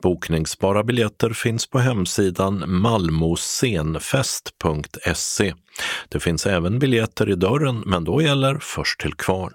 [0.03, 5.55] Bokningsbara biljetter finns på hemsidan malmoscenfest.se.
[6.09, 9.53] Det finns även biljetter i dörren, men då gäller först till kvarn.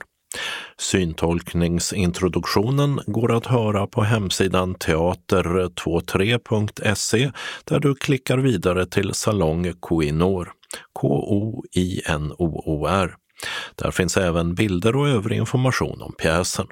[0.77, 7.31] Syntolkningsintroduktionen går att höra på hemsidan teater23.se
[7.63, 10.51] där du klickar vidare till Salong Koinor,
[10.93, 13.15] K-O-I-N-O-O-R.
[13.75, 16.67] Där finns även bilder och övrig information om pjäsen.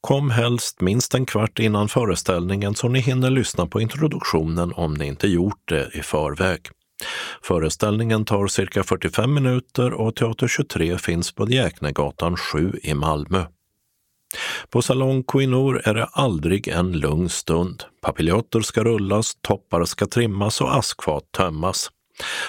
[0.00, 5.06] Kom helst minst en kvart innan föreställningen så ni hinner lyssna på introduktionen om ni
[5.06, 6.60] inte gjort det i förväg.
[7.42, 13.44] Föreställningen tar cirka 45 minuter och Teater 23 finns på Djäknegatan 7 i Malmö.
[14.70, 17.84] På Salong Quinor är det aldrig en lugn stund.
[18.02, 21.90] Papiljotter ska rullas, toppar ska trimmas och askfat tömmas.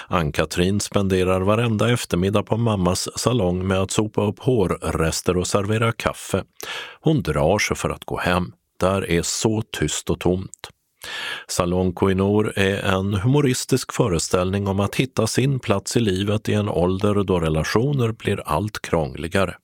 [0.08, 6.44] Ann-Katrin spenderar varenda eftermiddag på mammas salong med att sopa upp hårrester och servera kaffe.
[7.00, 8.52] Hon drar sig för att gå hem.
[8.80, 10.70] Där är så tyst och tomt.
[11.48, 16.68] Salon Koinor är en humoristisk föreställning om att hitta sin plats i livet i en
[16.68, 19.54] ålder då relationer blir allt krångligare.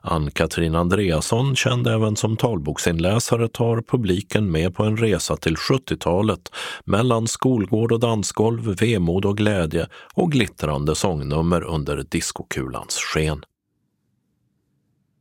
[0.00, 6.50] Ann-Katrin Andreasson, känd även som talboksinläsare, tar publiken med på en resa till 70-talet
[6.84, 13.44] mellan skolgård och dansgolv, vemod och glädje och glittrande sångnummer under diskokulans sken.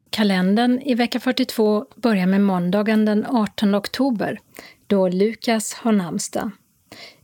[0.10, 4.39] Kalendern i vecka 42 börjar med måndagen den 18 oktober
[4.88, 6.52] då Lukas har namnsdag.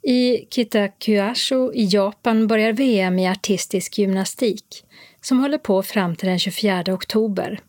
[0.03, 4.85] I Kitakyasho i Japan börjar VM i artistisk gymnastik
[5.21, 7.59] som håller på fram till den 24 oktober.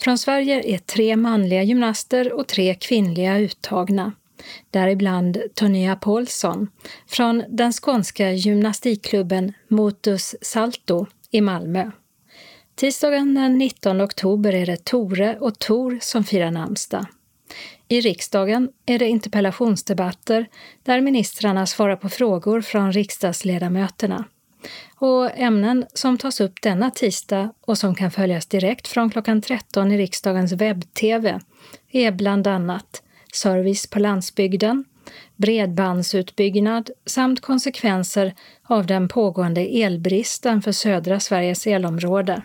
[0.00, 4.12] Från Sverige är tre manliga gymnaster och tre kvinnliga uttagna,
[4.70, 6.68] däribland Tonia Paulsson
[7.06, 11.90] från den skånska gymnastikklubben Motus Salto i Malmö.
[12.74, 17.06] Tisdagen den 19 oktober är det Tore och Tor som firar namnsdag.
[17.88, 20.46] I riksdagen är det interpellationsdebatter
[20.82, 24.24] där ministrarna svarar på frågor från riksdagsledamöterna.
[24.96, 29.92] Och ämnen som tas upp denna tisdag och som kan följas direkt från klockan 13
[29.92, 31.40] i riksdagens webb-tv
[31.90, 34.84] är bland annat service på landsbygden,
[35.36, 42.42] bredbandsutbyggnad samt konsekvenser av den pågående elbristen för södra Sveriges elområde.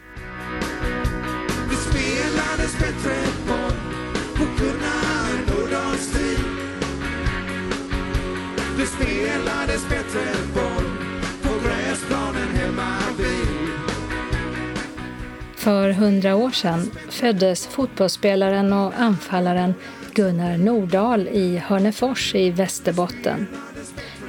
[15.68, 19.74] För hundra år sedan föddes fotbollsspelaren och anfallaren
[20.13, 23.47] Gunnar Nordahl i Hörnefors i Västerbotten.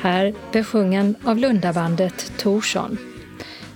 [0.01, 2.99] Här besjungen av Lundabandet Torsson.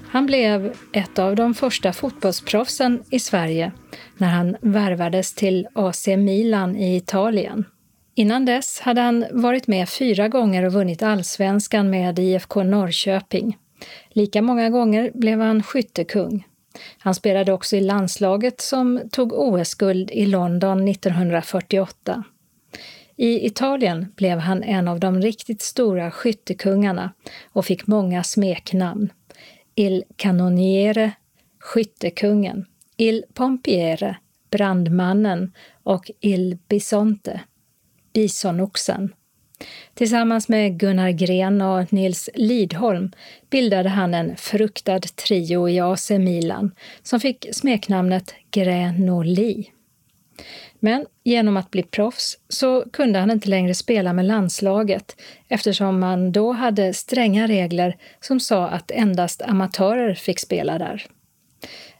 [0.08, 3.72] Han blev ett av de första fotbollsproffsen i Sverige
[4.16, 7.64] när han värvades till AC Milan i Italien.
[8.14, 13.56] Innan dess hade han varit med fyra gånger och vunnit allsvenskan med IFK Norrköping.
[14.08, 16.44] Lika många gånger blev han skyttekung.
[16.98, 22.24] Han spelade också i landslaget som tog OS-guld i London 1948.
[23.16, 27.12] I Italien blev han en av de riktigt stora skyttekungarna
[27.52, 29.12] och fick många smeknamn.
[29.74, 31.12] Il Canoniere,
[31.58, 32.66] Skyttekungen,
[32.96, 34.16] Il Pompiere,
[34.50, 35.52] Brandmannen
[35.82, 37.40] och Il Bisonte,
[38.12, 39.14] Bisonoxen.
[39.94, 43.12] Tillsammans med Gunnar Gren och Nils Lidholm
[43.50, 46.70] bildade han en fruktad trio i AC Milan
[47.02, 49.70] som fick smeknamnet Grenoli.
[50.80, 55.16] Men genom att bli proffs så kunde han inte längre spela med landslaget
[55.48, 61.06] eftersom man då hade stränga regler som sa att endast amatörer fick spela där.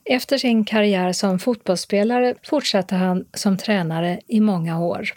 [0.05, 5.13] Efter sin karriär som fotbollsspelare fortsatte han som tränare i många år.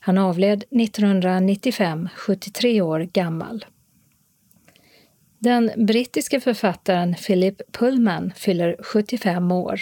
[0.00, 3.64] Han avled 1995, 73 år gammal.
[5.38, 9.80] Den brittiske författaren Philip Pullman fyller 75 år.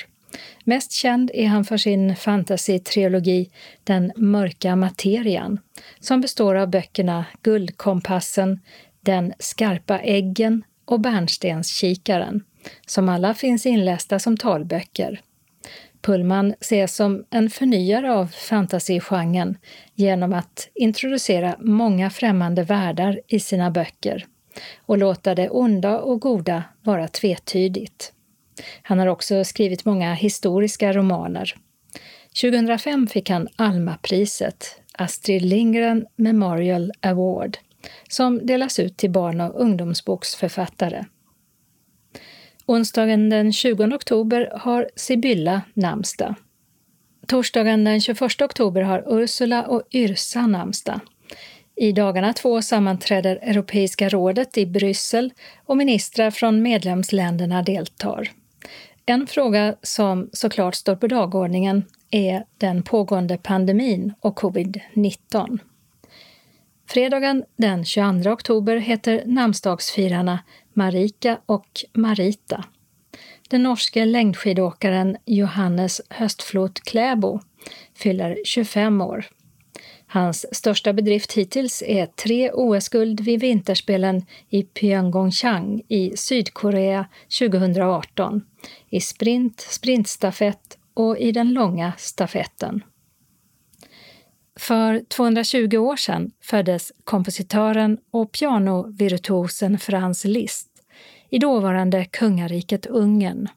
[0.65, 3.51] Mest känd är han för sin fantasy-trilogi
[3.85, 5.61] Den mörka materian,
[6.01, 8.61] som består av böckerna Guldkompassen,
[9.01, 12.45] Den skarpa äggen och Bärnstenskikaren,
[12.87, 15.21] som alla finns inlästa som talböcker.
[16.03, 19.57] Pullman ses som en förnyare av fantasygenren
[19.95, 24.27] genom att introducera många främmande världar i sina böcker
[24.87, 28.13] och låta det onda och goda vara tvetydigt.
[28.83, 31.55] Han har också skrivit många historiska romaner.
[32.43, 37.59] 2005 fick han Alma-priset, Astrid Lindgren Memorial Award,
[38.09, 41.05] som delas ut till barn och ungdomsboksförfattare.
[42.67, 46.35] Onsdagen den 20 oktober har Sibylla namnsdag.
[47.27, 51.01] Torsdagen den 21 oktober har Ursula och Yrsa namnsdag.
[51.77, 55.33] I dagarna två sammanträder Europeiska rådet i Bryssel
[55.67, 58.31] och ministrar från medlemsländerna deltar.
[59.07, 65.59] En fråga som såklart står på dagordningen är den pågående pandemin och covid-19.
[66.93, 70.39] Fredagen den 22 oktober heter namnsdagsfirarna
[70.73, 72.65] Marika och Marita.
[73.49, 77.41] Den norske längdskidåkaren Johannes Höstflot Kläbo
[77.95, 79.27] fyller 25 år.
[80.07, 87.07] Hans största bedrift hittills är tre OS-guld vid vinterspelen i Pyeongchang i Sydkorea
[87.39, 88.43] 2018
[88.91, 92.83] i sprint, sprintstafett och i den långa stafetten.
[94.61, 100.69] För 220 år sedan föddes kompositören och pianovirtuosen Franz Liszt
[101.31, 103.49] i dåvarande kungariket Ungern.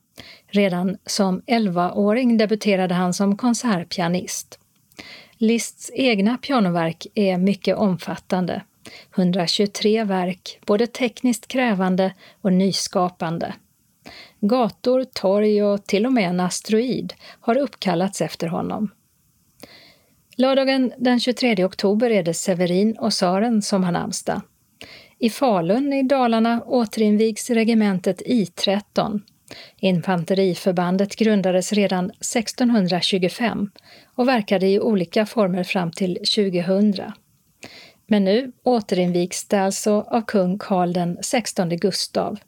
[0.48, 4.60] Redan som 11-åring debuterade han som konsertpianist.
[5.38, 8.62] Liszts egna pianoverk är mycket omfattande.
[9.16, 13.54] 123 verk, både tekniskt krävande och nyskapande.
[14.40, 18.92] Gator, torg och till och med en asteroid har uppkallats efter honom.
[20.38, 24.42] Lördagen den 23 oktober är det Severin och Saren som har namnsdag.
[25.20, 29.22] I Falun i Dalarna återinvigs regementet I13.
[29.80, 33.70] Infanteriförbandet grundades redan 1625
[34.16, 37.12] och verkade i olika former fram till 2000.
[38.08, 42.40] Men nu återinvigs det alltså av kung Karl den 16 Gustav.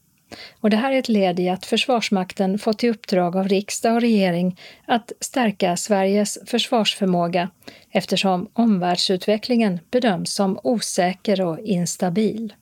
[0.60, 4.02] Och det här är ett led i att Försvarsmakten fått i uppdrag av riksdag och
[4.02, 7.50] regering att stärka Sveriges försvarsförmåga
[7.92, 12.54] eftersom omvärldsutvecklingen bedöms som osäker och instabil.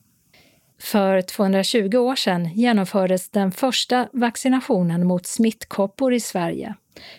[0.80, 6.74] För 220 år sedan genomfördes den första vaccinationen mot smittkoppor i Sverige.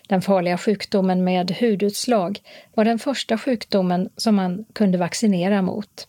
[0.08, 2.40] Den farliga sjukdomen med hudutslag
[2.76, 6.08] var den första sjukdomen som man kunde vaccinera mot.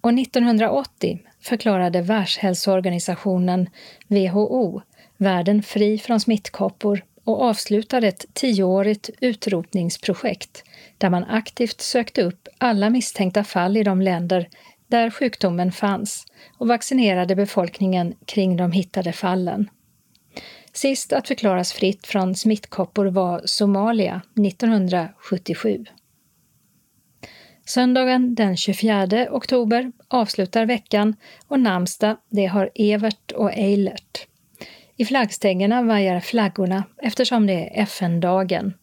[0.00, 3.68] Och 1980 förklarade Världshälsoorganisationen,
[4.08, 4.82] WHO,
[5.16, 10.64] världen fri från smittkoppor och avslutade ett tioårigt utrotningsprojekt
[10.98, 14.48] där man aktivt sökte upp alla misstänkta fall i de länder
[14.86, 16.26] där sjukdomen fanns
[16.58, 19.68] och vaccinerade befolkningen kring de hittade fallen.
[20.72, 25.84] Sist att förklaras fritt från smittkoppor var Somalia 1977.
[27.66, 31.16] Söndagen den 24 oktober avslutar veckan
[31.48, 34.26] och namnsdag det har Evert och Eilert.
[34.96, 38.74] I flaggstängerna vajar flaggorna eftersom det är FN-dagen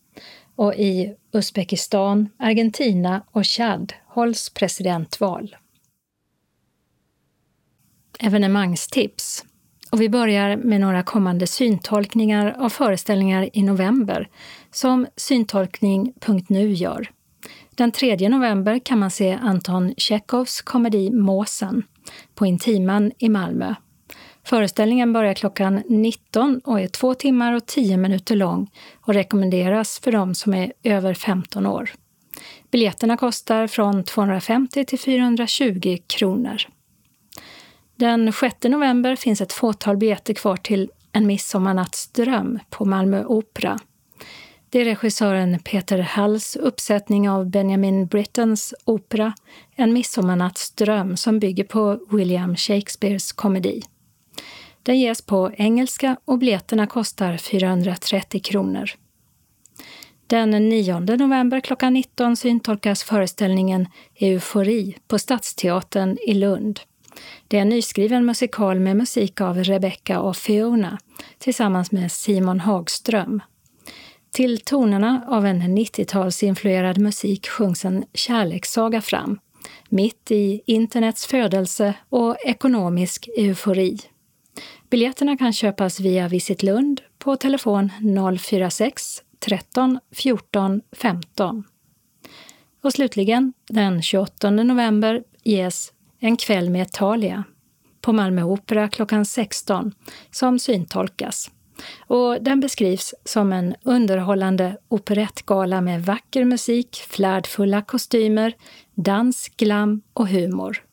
[0.55, 5.55] och i Uzbekistan, Argentina och Chad hålls presidentval.
[8.19, 9.45] Evenemangstips
[9.91, 14.29] Och vi börjar med några kommande syntolkningar av föreställningar i november
[14.71, 17.11] som syntolkning.nu gör.
[17.79, 21.83] Den 3 november kan man se Anton Tjechovs komedi Måsen
[22.35, 23.75] på Intiman i Malmö.
[24.43, 28.71] Föreställningen börjar klockan 19 och är två timmar och 10 minuter lång
[29.01, 31.91] och rekommenderas för de som är över 15 år.
[32.71, 36.57] Biljetterna kostar från 250 till 420 kronor.
[37.95, 43.79] Den 6 november finns ett fåtal biljetter kvar till En midsommarnattsdröm på Malmö Opera.
[44.71, 49.33] Det är regissören Peter Halls uppsättning av Benjamin Brittens opera
[49.75, 53.81] En midsommarnattsdröm som bygger på William Shakespeares komedi.
[54.83, 58.89] Den ges på engelska och biljetterna kostar 430 kronor.
[60.27, 66.79] Den 9 november klockan 19 syntolkas föreställningen Eufori på Stadsteatern i Lund.
[67.47, 70.97] Det är en nyskriven musikal med musik av Rebecca och Fiona
[71.37, 73.41] tillsammans med Simon Hagström.
[74.31, 79.39] Till tonerna av en 90-talsinfluerad musik sjungs en kärlekssaga fram,
[79.89, 83.97] mitt i internets födelse och ekonomisk eufori.
[84.89, 87.91] Biljetterna kan köpas via Visit Lund på telefon
[88.39, 89.01] 046
[89.39, 91.63] 13 14 15.
[92.83, 97.43] Och slutligen, den 28 november ges En kväll med Italia
[98.01, 99.91] på Malmö Opera klockan 16
[100.31, 101.51] som syntolkas.
[101.99, 108.53] Och den beskrivs som en underhållande operettgala med vacker musik, flärdfulla kostymer,
[108.95, 110.83] dans, glam och humor.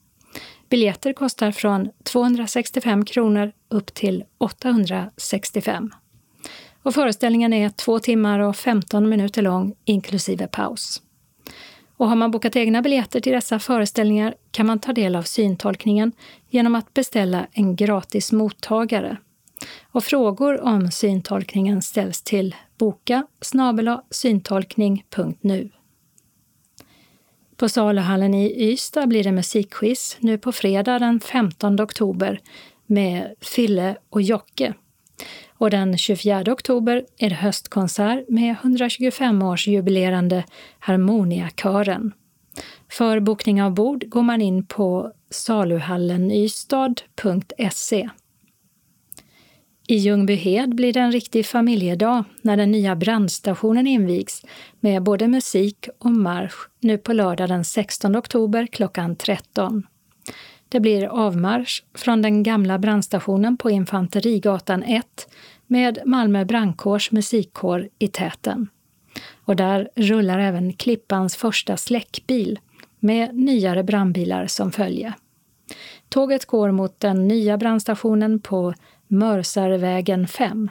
[0.69, 5.91] Biljetter kostar från 265 kronor upp till 865.
[6.83, 11.03] Och föreställningen är två timmar och 15 minuter lång inklusive paus.
[11.97, 16.13] Och har man bokat egna biljetter till dessa föreställningar kan man ta del av syntolkningen
[16.51, 19.17] genom att beställa en gratis mottagare.
[19.93, 23.27] Och frågor om syntolkningen ställs till boka
[24.11, 25.71] syntolkning.nu.
[27.57, 32.41] På saluhallen i Ystad blir det musikquiz nu på fredag den 15 oktober
[32.87, 34.75] med Fille och Jocke.
[35.59, 40.43] Och den 24 oktober är det höstkonsert med 125-årsjubilerande
[40.79, 42.13] Harmoniakören.
[42.89, 48.09] För bokning av bord går man in på saluhallenystad.se.
[49.89, 54.45] I Ljungbyhed blir det en riktig familjedag när den nya brandstationen invigs
[54.81, 59.87] med både musik och marsch nu på lördag den 16 oktober klockan 13.
[60.69, 65.05] Det blir avmarsch från den gamla brandstationen på Infanterigatan 1
[65.67, 68.69] med Malmö brandkårs musikkår i täten.
[69.45, 72.59] Och där rullar även Klippans första släckbil
[73.01, 75.15] med nyare brandbilar som följe.
[76.09, 78.75] Tåget går mot den nya brandstationen på
[79.09, 80.71] Mörsarvägen 5.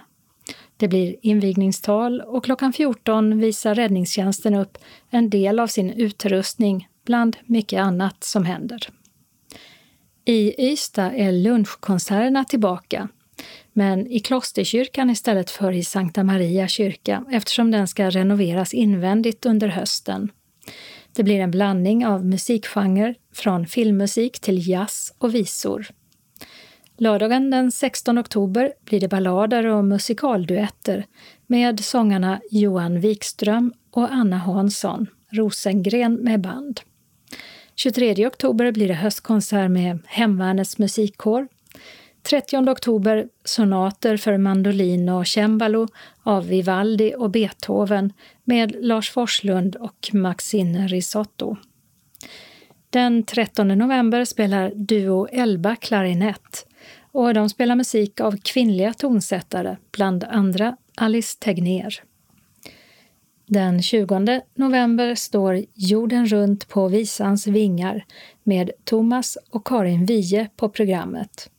[0.77, 4.77] Det blir invigningstal och klockan 14 visar räddningstjänsten upp
[5.09, 8.89] en del av sin utrustning bland mycket annat som händer.
[10.25, 13.07] I Ystad är lunchkonserterna tillbaka,
[13.73, 19.67] men i Klosterkyrkan istället för i Sankta Maria kyrka eftersom den ska renoveras invändigt under
[19.67, 20.31] hösten.
[21.13, 25.87] Det blir en blandning av musikgenrer, från filmmusik till jazz och visor.
[26.97, 31.05] Lördagen den 16 oktober blir det ballader och musikalduetter
[31.47, 36.81] med sångarna Johan Wikström och Anna Hansson, Rosengren med band.
[37.75, 41.47] 23 oktober blir det höstkonsert med Hemvärnets musikkår.
[42.23, 45.87] 30 oktober sonater för mandolin och cembalo
[46.23, 51.57] av Vivaldi och Beethoven med Lars Forslund och Maxine Risotto.
[52.89, 56.65] Den 13 november spelar Duo Elba klarinett
[57.15, 62.03] och de spelar musik av kvinnliga tonsättare, bland andra Alice Tegnér.
[63.47, 68.05] Den 20 november står Jorden runt på visans vingar
[68.43, 71.49] med Thomas och Karin Wiehe på programmet.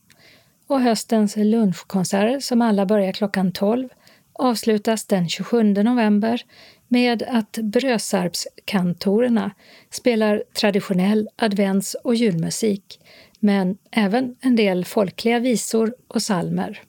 [0.66, 3.88] Och höstens lunchkonserter, som alla börjar klockan 12,
[4.32, 6.42] avslutas den 27 november
[6.88, 9.50] med att Brösarpskantorerna
[9.90, 13.00] spelar traditionell advents och julmusik,
[13.40, 16.82] men även en del folkliga visor och salmer.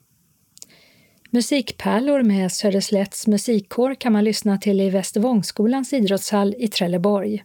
[1.30, 7.44] Musikpärlor med Söderslätts musikkår kan man lyssna till i Västervångsskolans idrottshall i Trelleborg.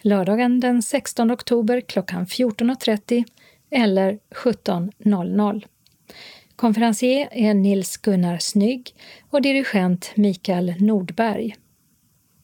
[0.00, 3.24] Lördagen den 16 oktober klockan 14.30
[3.70, 5.64] eller 17.00.
[6.56, 8.94] Konferencier är Nils Gunnar Snygg
[9.30, 11.56] och dirigent Mikael Nordberg.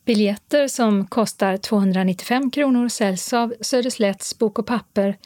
[0.04, 5.16] Biljetter som kostar 295 kronor säljs av Söderslätts Bok och Papper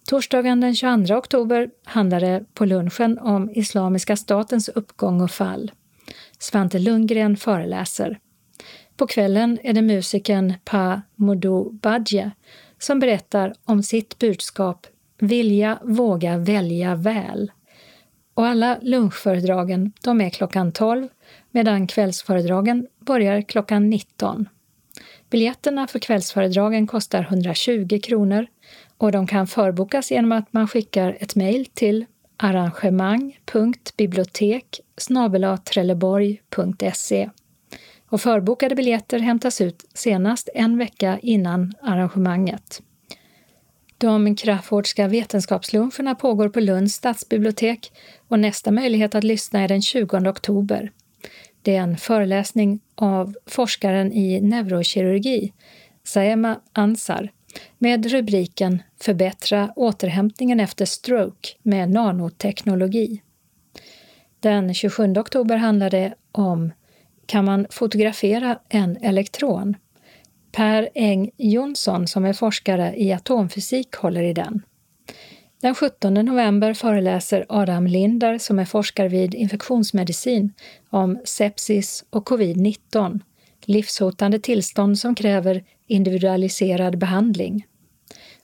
[0.07, 5.73] Torsdagen den 22 oktober handlar det på lunchen om Islamiska statens uppgång och fall.
[6.39, 8.19] Svante Lundgren föreläser.
[8.97, 12.31] På kvällen är det musikern Pa Modou Badje
[12.79, 14.87] som berättar om sitt budskap
[15.19, 17.53] Vilja, våga, välja väl.
[18.35, 21.09] Och alla lunchföredragen de är klockan 12
[21.55, 24.49] medan kvällsföredragen börjar klockan 19.
[25.31, 28.47] Biljetterna för kvällsföredragen kostar 120 kronor
[28.99, 32.05] och de kan förbokas genom att man skickar ett mejl till
[32.37, 34.81] arrangemang.bibliotek
[35.65, 37.31] trelleborg.se
[38.09, 42.83] och förbokade biljetter hämtas ut senast en vecka innan arrangemanget.
[43.99, 47.93] De Crafoordska vetenskapsluncherna pågår på Lunds stadsbibliotek
[48.29, 50.93] och nästa möjlighet att lyssna är den 20 oktober.
[51.65, 55.53] Det är en föreläsning av forskaren i neurokirurgi,
[56.03, 57.33] Saema Ansar,
[57.79, 63.23] med rubriken Förbättra återhämtningen efter stroke med nanoteknologi.
[64.41, 66.73] Den 27 oktober handlar det om
[67.27, 69.77] Kan man fotografera en elektron?
[70.53, 74.63] Per Eng Jonsson som är forskare i atomfysik håller i den.
[75.65, 80.53] Den 17 november föreläser Adam Linder som är forskare vid infektionsmedicin
[80.91, 83.21] om sepsis och covid-19,
[83.65, 87.67] livshotande tillstånd som kräver individualiserad behandling.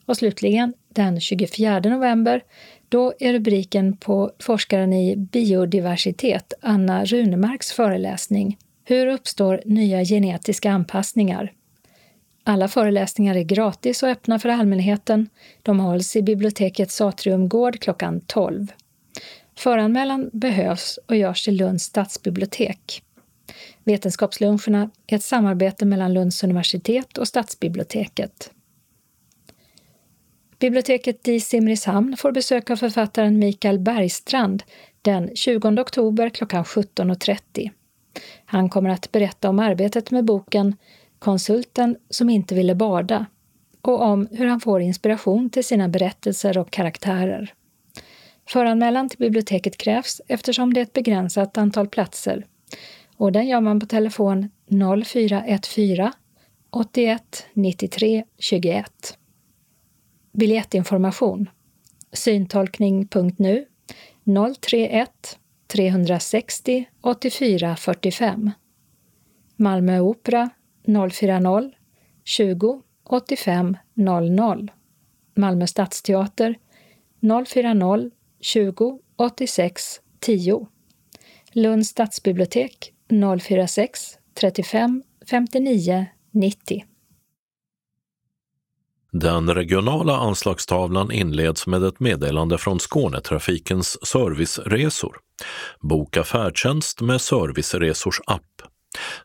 [0.07, 2.43] Och slutligen, den 24 november,
[2.89, 11.53] då är rubriken på forskaren i biodiversitet, Anna Runemarks föreläsning Hur uppstår nya genetiska anpassningar?
[12.45, 15.29] Alla föreläsningar är gratis och öppna för allmänheten.
[15.63, 18.73] De hålls i bibliotekets atriumgård klockan 12.
[19.59, 23.03] Föranmälan behövs och görs till Lunds stadsbibliotek.
[23.85, 28.51] Vetenskapsluncherna är ett samarbete mellan Lunds universitet och stadsbiblioteket.
[30.59, 34.63] Biblioteket i Simrishamn får besök av författaren Mikael Bergstrand
[35.03, 37.71] den 20 oktober klockan 17.30.
[38.45, 40.77] Han kommer att berätta om arbetet med boken
[41.21, 43.27] Konsulten som inte ville bada
[43.83, 47.55] och om hur han får inspiration till sina berättelser och karaktärer.
[48.49, 52.47] Föranmälan till biblioteket krävs eftersom det är ett begränsat antal platser
[53.17, 54.49] och den gör man på telefon
[55.05, 56.13] 0414
[56.71, 59.19] 81 93 21.
[60.33, 61.51] Biljettinformation
[62.13, 63.67] syntolkning.nu
[64.61, 68.51] 031 360 84 45
[69.57, 70.51] Malmö Opera
[70.87, 71.73] 040
[72.25, 74.71] 20 85 00
[75.37, 76.55] Malmö Stadsteater
[77.21, 80.67] 040 20 86 10
[81.53, 86.85] Lunds stadsbibliotek 046 35 59 90
[89.13, 95.17] Den regionala anslagstavlan inleds med ett meddelande från Skånetrafikens serviceresor.
[95.81, 98.70] Boka färdtjänst med Serviceresors app.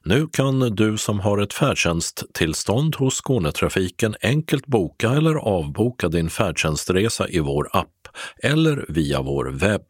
[0.03, 7.29] Nu kan du som har ett färdtjänsttillstånd hos Skånetrafiken enkelt boka eller avboka din färdtjänstresa
[7.29, 8.07] i vår app
[8.43, 9.85] eller via vår webb.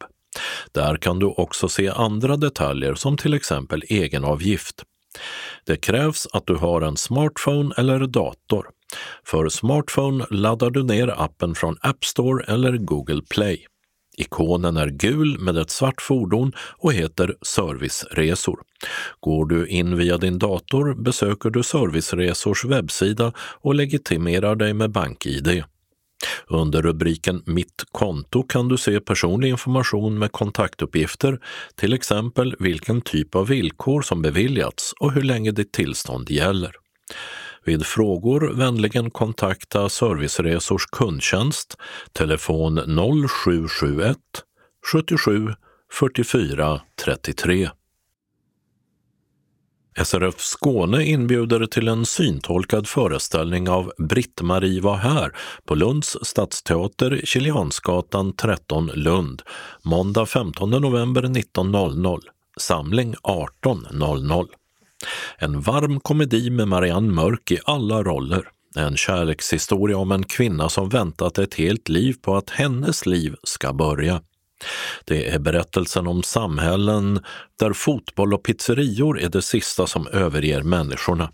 [0.72, 4.82] Där kan du också se andra detaljer som till exempel egenavgift.
[5.66, 8.66] Det krävs att du har en smartphone eller dator.
[9.24, 13.66] För smartphone laddar du ner appen från App Store eller Google Play.
[14.16, 18.60] Ikonen är gul med ett svart fordon och heter Serviceresor.
[19.20, 25.62] Går du in via din dator besöker du Serviceresors webbsida och legitimerar dig med BankID.
[26.46, 31.40] Under rubriken Mitt konto kan du se personlig information med kontaktuppgifter,
[31.74, 36.85] till exempel vilken typ av villkor som beviljats och hur länge ditt tillstånd gäller.
[37.66, 41.76] Vid frågor vänligen kontakta Serviceresors kundtjänst,
[42.12, 42.80] telefon
[43.28, 44.16] 0771
[44.92, 45.54] 77
[45.92, 47.70] 44 33.
[50.04, 58.32] SRF Skåne inbjuder till en syntolkad föreställning av Britt-Marie var här på Lunds stadsteater, Kiliansgatan
[58.32, 59.42] 13, Lund,
[59.82, 62.20] måndag 15 november 19.00,
[62.60, 64.46] samling 18.00.
[65.38, 68.48] En varm komedi med Marianne Mörk i alla roller.
[68.76, 73.72] En kärlekshistoria om en kvinna som väntat ett helt liv på att hennes liv ska
[73.72, 74.22] börja.
[75.04, 77.20] Det är berättelsen om samhällen
[77.58, 81.32] där fotboll och pizzerior är det sista som överger människorna.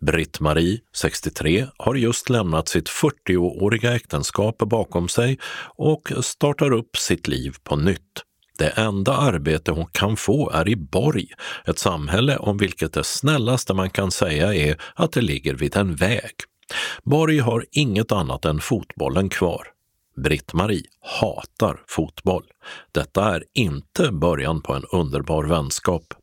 [0.00, 5.38] Britt-Marie, 63, har just lämnat sitt 40-åriga äktenskap bakom sig
[5.76, 8.22] och startar upp sitt liv på nytt.
[8.58, 11.26] Det enda arbete hon kan få är i Borg,
[11.66, 15.94] ett samhälle om vilket det snällaste man kan säga är att det ligger vid en
[15.94, 16.32] väg.
[17.02, 19.66] Borg har inget annat än fotbollen kvar.
[20.16, 20.84] Britt-Marie
[21.20, 22.44] hatar fotboll.
[22.92, 26.14] Detta är inte början på en underbar vänskap.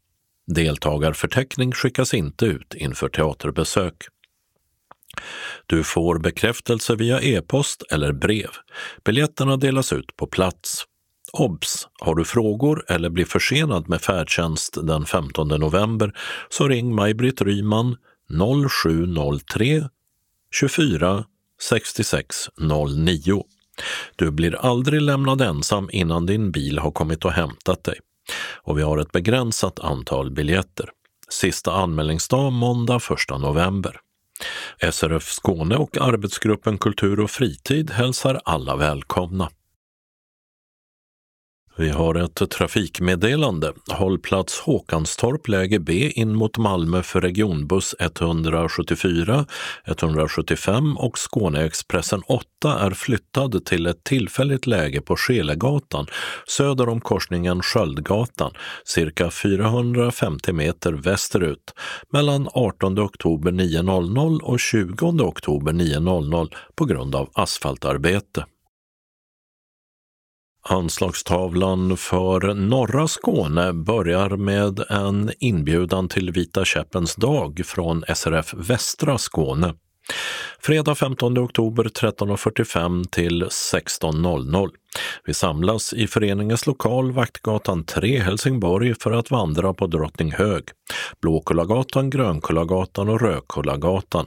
[0.47, 3.95] Deltagarförteckning skickas inte ut inför teaterbesök.
[5.65, 8.49] Du får bekräftelse via e-post eller brev.
[9.05, 10.85] Biljetterna delas ut på plats.
[11.33, 11.87] Obs!
[11.99, 16.13] Har du frågor eller blir försenad med färdtjänst den 15 november
[16.49, 17.97] så ring Maj-Britt Ryman
[18.69, 19.89] 0703
[20.51, 21.25] 24
[21.69, 23.43] 6609.
[24.15, 27.99] Du blir aldrig lämnad ensam innan din bil har kommit och hämtat dig.
[28.55, 30.89] Och vi har ett begränsat antal biljetter.
[31.29, 33.99] Sista anmälningsdag måndag 1 november.
[34.91, 39.49] SRF Skåne och arbetsgruppen Kultur och fritid hälsar alla välkomna.
[41.75, 43.73] Vi har ett trafikmeddelande.
[43.91, 49.45] Hållplats Håkanstorp läge B in mot Malmö för regionbuss 174,
[49.85, 52.45] 175 och Skåneexpressen 8
[52.79, 56.05] är flyttad till ett tillfälligt läge på Skelegatan
[56.47, 58.51] söder om korsningen Sköldgatan,
[58.85, 61.73] cirka 450 meter västerut
[62.09, 68.45] mellan 18 oktober 9.00 och 20 oktober 9.00 på grund av asfaltarbete.
[70.69, 79.17] Anslagstavlan för norra Skåne börjar med en inbjudan till Vita käppens dag från SRF Västra
[79.17, 79.73] Skåne.
[80.59, 84.69] Fredag 15 oktober 13.45 till 16.00.
[85.25, 90.63] Vi samlas i föreningens lokal Vaktgatan 3, Helsingborg för att vandra på Drottninghög,
[91.21, 94.25] Blåkullagatan, Grönkullagatan och Rödkullagatan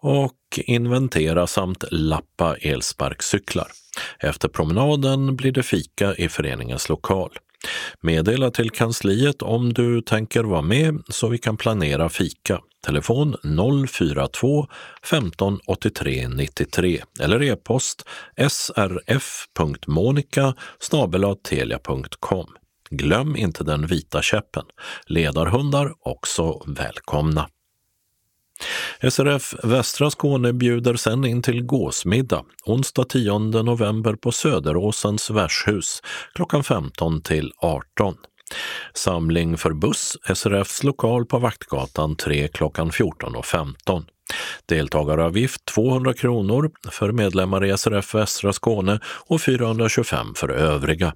[0.00, 3.68] och inventera samt lappa elsparkcyklar.
[4.18, 7.30] Efter promenaden blir det fika i föreningens lokal.
[8.00, 12.60] Meddela till kansliet om du tänker vara med så vi kan planera fika.
[12.86, 13.36] Telefon
[13.88, 14.66] 042
[15.02, 18.04] 15 83 93 eller e-post
[18.48, 19.34] srf.monica
[21.42, 22.46] telia.com.
[22.90, 24.64] Glöm inte den vita käppen.
[25.06, 27.48] Ledarhundar också välkomna.
[29.10, 36.02] SRF Västra Skåne bjuder sen in till gåsmiddag onsdag 10 november på Söderåsens värdshus
[36.34, 38.14] klockan 15 till 18.
[38.94, 44.04] Samling för buss, SRFs lokal på Vaktgatan 3 klockan 14.15.
[44.66, 51.12] Deltagaravgift 200 kronor för medlemmar i SRF Västra Skåne och 425 för övriga.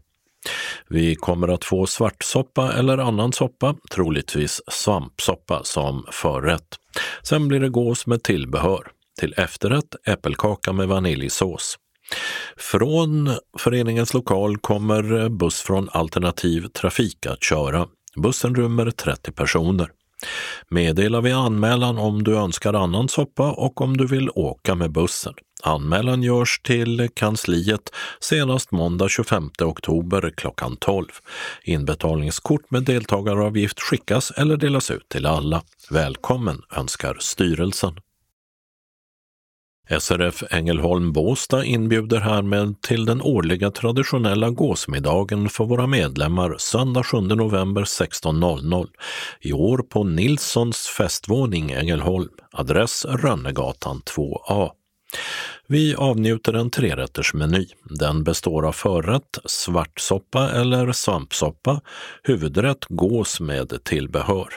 [0.88, 6.78] Vi kommer att få svartsoppa eller annan soppa, troligtvis svampsoppa som förrätt.
[7.22, 8.86] Sen blir det gås med tillbehör.
[9.20, 11.76] Till efterrätt äppelkaka med vaniljsås.
[12.56, 17.86] Från föreningens lokal kommer buss från Alternativ Trafik att köra.
[18.16, 19.88] Bussen rymmer 30 personer.
[20.68, 25.34] Meddela vid anmälan om du önskar annan soppa och om du vill åka med bussen.
[25.62, 27.90] Anmälan görs till kansliet
[28.20, 31.06] senast måndag 25 oktober klockan 12.
[31.64, 35.62] Inbetalningskort med deltagaravgift skickas eller delas ut till alla.
[35.90, 37.94] Välkommen önskar styrelsen.
[39.90, 47.20] SRF Ängelholm Båstad inbjuder härmed till den årliga traditionella gåsmiddagen för våra medlemmar söndag 7
[47.20, 48.88] november 16.00.
[49.40, 54.70] I år på Nilssons festvåning Ängelholm, adress Rönnegatan 2A.
[55.66, 57.66] Vi avnjuter en trerättersmeny.
[57.84, 61.80] Den består av förrätt, svartsoppa eller svampsoppa,
[62.22, 64.48] huvudrätt gås med tillbehör.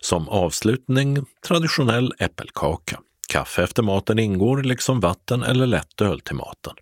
[0.00, 2.98] Som avslutning traditionell äppelkaka.
[3.32, 6.72] Kaffe efter maten ingår, liksom vatten eller lättöl till maten.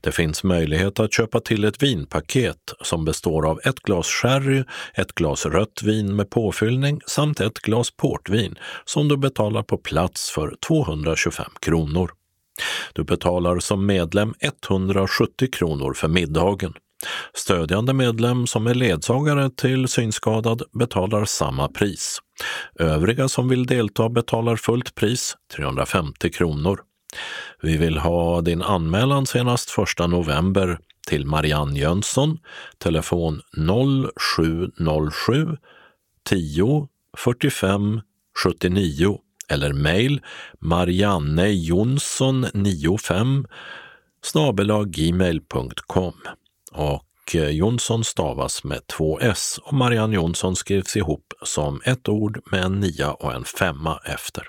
[0.00, 4.64] Det finns möjlighet att köpa till ett vinpaket som består av ett glas sherry,
[4.94, 8.54] ett glas rött vin med påfyllning samt ett glas portvin
[8.84, 12.10] som du betalar på plats för 225 kronor.
[12.92, 16.74] Du betalar som medlem 170 kronor för middagen.
[17.34, 22.20] Stödjande medlem som är ledsagare till synskadad betalar samma pris.
[22.78, 26.80] Övriga som vill delta betalar fullt pris, 350 kronor.
[27.62, 32.38] Vi vill ha din anmälan senast 1 november till Marianne Jönsson,
[32.78, 33.40] telefon
[34.18, 35.56] 0707
[36.28, 38.00] 10 45
[38.44, 39.18] 79
[39.48, 40.20] eller mejl
[40.60, 43.46] mariannejonsson95
[44.22, 46.14] snabelaggmail.com.
[46.72, 52.40] och Eh, Jonsson stavas med två s och Marianne Jonsson skrivs ihop som ett ord
[52.50, 54.44] med en nia och en femma efter.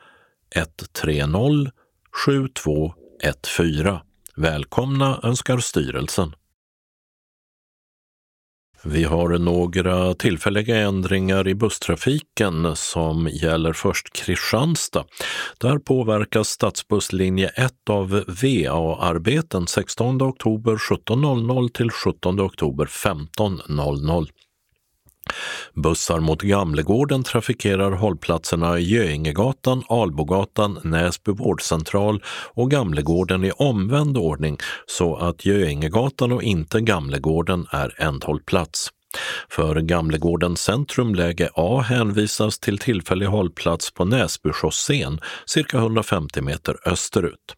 [0.55, 1.70] 130
[2.27, 4.01] 7214.
[4.36, 6.35] Välkomna önskar styrelsen.
[8.85, 15.05] Vi har några tillfälliga ändringar i busstrafiken som gäller först Kristianstad.
[15.59, 24.27] Där påverkas stadsbusslinje 1 av VA-arbeten 16 oktober 17.00 till 17 oktober 15.00.
[25.74, 32.23] Bussar mot Gamlegården trafikerar hållplatserna Göingegatan, Albogatan, Näsby vårdcentral
[32.55, 38.90] och Gamlegården i omvänd ordning så att Göingegatan och inte Gamlegården är ändhållplats.
[39.48, 47.55] För Gamlegården centrum läge A hänvisas till tillfällig hållplats på Näsbychaussén cirka 150 meter österut.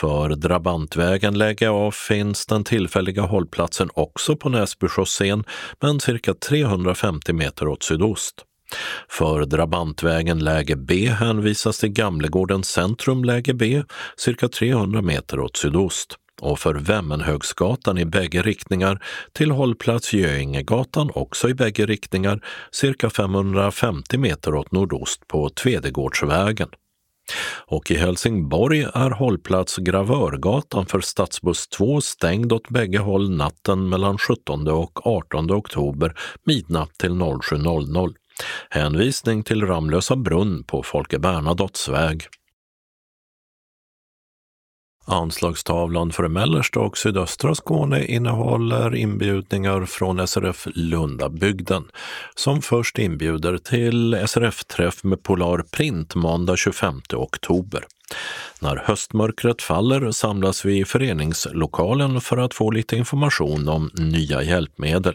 [0.00, 5.44] För Drabantvägen läge A finns den tillfälliga hållplatsen också på Näsbychaussén
[5.80, 8.34] men cirka 350 meter åt sydost.
[9.08, 13.82] För Drabantvägen läge B hänvisas till Gamlegårdens centrum läge B
[14.16, 21.48] cirka 300 meter åt sydost och för Vemmenhögsgatan i bägge riktningar till hållplats Göingegatan också
[21.48, 22.40] i bägge riktningar
[22.70, 26.68] cirka 550 meter åt nordost på Tvedegårdsvägen.
[27.66, 34.18] Och i Helsingborg är hållplats Gravörgatan för stadsbuss 2 stängd åt bägge håll natten mellan
[34.18, 36.14] 17 och 18 oktober
[36.46, 38.14] midnatt till 07.00.
[38.70, 42.22] Hänvisning till Ramlösa brunn på Folke Bernadottes väg.
[45.06, 51.84] Anslagstavlan för mellersta och sydöstra Skåne innehåller inbjudningar från SRF Lundabygden
[52.34, 57.84] som först inbjuder till SRF-träff med Polar Print måndag 25 oktober.
[58.60, 65.14] När höstmörkret faller samlas vi i föreningslokalen för att få lite information om nya hjälpmedel.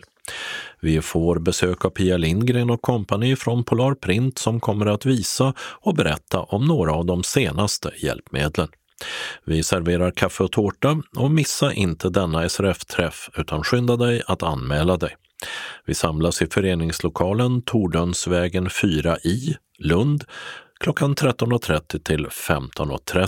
[0.79, 5.53] Vi får besök av Pia Lindgren och kompani från Polar Print som kommer att visa
[5.59, 8.67] och berätta om några av de senaste hjälpmedlen.
[9.45, 14.97] Vi serverar kaffe och tårta och missa inte denna SRF-träff utan skynda dig att anmäla
[14.97, 15.15] dig.
[15.85, 20.23] Vi samlas i föreningslokalen Tordönsvägen 4 i Lund
[20.79, 23.27] klockan 13.30 till 15.30.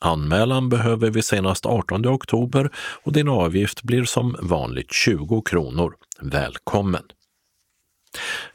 [0.00, 2.70] Anmälan behöver vi senast 18 oktober
[3.02, 5.94] och din avgift blir som vanligt 20 kronor.
[6.20, 7.02] Välkommen!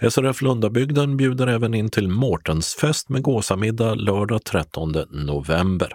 [0.10, 5.94] SRF Lundabygden bjuder även in till Mårtensfest med gåsamiddag lördag 13 november.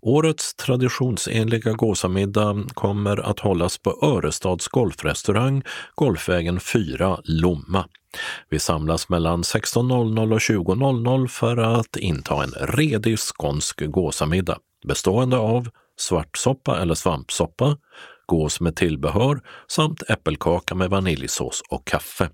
[0.00, 5.62] Årets traditionsenliga gåsamiddag kommer att hållas på Örestads golfrestaurang,
[5.94, 7.84] Golfvägen 4, Lomma.
[8.50, 15.68] Vi samlas mellan 16.00 och 20.00 för att inta en redig skånsk gåsamiddag bestående av
[15.96, 17.76] svartsoppa eller svampsoppa,
[18.26, 22.30] gås med tillbehör samt äppelkaka med vaniljsås och kaffe.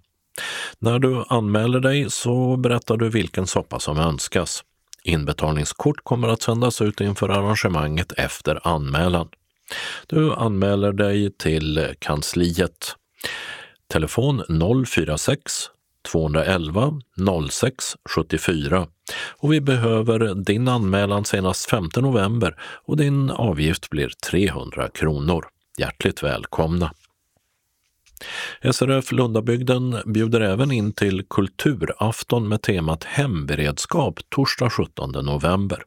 [0.79, 4.65] När du anmäler dig så berättar du vilken soppa som önskas.
[5.05, 9.29] Inbetalningskort kommer att sändas ut inför arrangemanget efter anmälan.
[10.07, 12.97] Du anmäler dig till kansliet.
[13.93, 14.43] Telefon
[14.87, 15.53] 046
[16.13, 17.01] 211
[17.51, 17.85] 06
[18.17, 18.87] 74
[19.37, 25.45] och vi behöver din anmälan senast 5 november och din avgift blir 300 kronor.
[25.79, 26.91] Hjärtligt välkomna!
[28.73, 35.82] SRF Lundabygden bjuder även in till kulturafton med temat hemberedskap torsdag 17 november.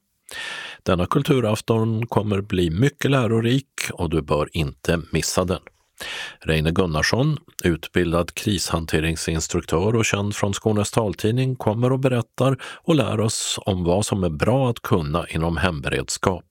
[0.84, 5.62] Denna kulturafton kommer bli mycket lärorik och du bör inte missa den.
[6.40, 13.60] Reine Gunnarsson, utbildad krishanteringsinstruktör och känd från Skånes taltidning, kommer och berättar och lär oss
[13.66, 16.46] om vad som är bra att kunna inom hemberedskap.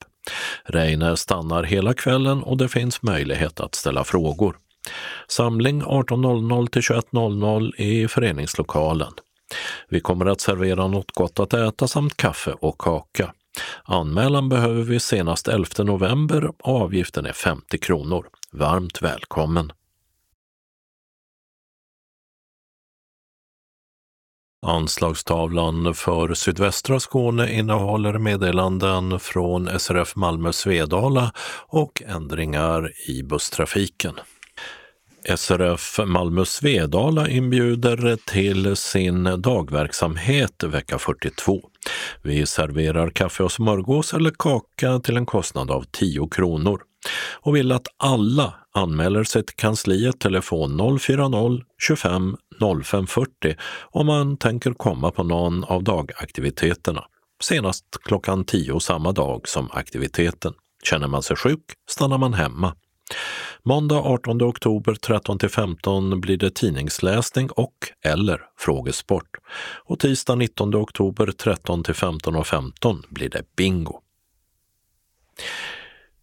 [0.65, 4.57] Reine stannar hela kvällen och det finns möjlighet att ställa frågor.
[5.29, 9.13] Samling 18.00 till 21.00 i föreningslokalen.
[9.89, 13.33] Vi kommer att servera något gott att äta samt kaffe och kaka.
[13.85, 18.27] Anmälan behöver vi senast 11 november och avgiften är 50 kronor.
[18.53, 19.73] Varmt välkommen!
[24.67, 31.33] Anslagstavlan för sydvästra Skåne innehåller meddelanden från SRF Malmö Svedala
[31.69, 34.15] och ändringar i busstrafiken.
[35.35, 41.61] SRF Malmö Svedala inbjuder till sin dagverksamhet vecka 42.
[42.23, 46.81] Vi serverar kaffe och smörgås eller kaka till en kostnad av 10 kronor
[47.41, 52.37] och vill att alla anmäler sig till kansliet telefon 040-25
[52.85, 57.05] 0540 om man tänker komma på någon av dagaktiviteterna.
[57.43, 60.53] Senast klockan 10 samma dag som aktiviteten.
[60.85, 62.75] Känner man sig sjuk stannar man hemma.
[63.69, 67.75] Måndag 18 oktober 13 15 blir det tidningsläsning och
[68.05, 69.37] eller frågesport.
[69.85, 74.01] Och tisdag 19 oktober 13-15.15 15 blir det bingo.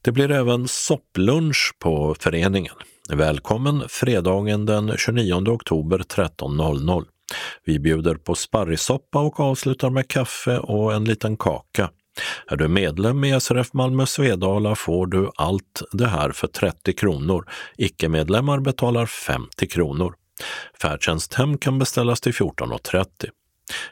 [0.01, 2.75] Det blir även sopplunch på föreningen.
[3.09, 7.05] Välkommen fredagen den 29 oktober 13.00.
[7.65, 11.89] Vi bjuder på sparrissoppa och avslutar med kaffe och en liten kaka.
[12.47, 17.49] Är du medlem i SRF Malmö Svedala får du allt det här för 30 kronor.
[17.77, 20.13] Icke-medlemmar betalar 50 kronor.
[20.81, 23.05] Färdtjänsthem kan beställas till 14.30.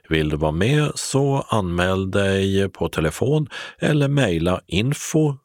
[0.09, 3.47] Vill du vara med så anmäl dig på telefon
[3.79, 5.35] eller mejla info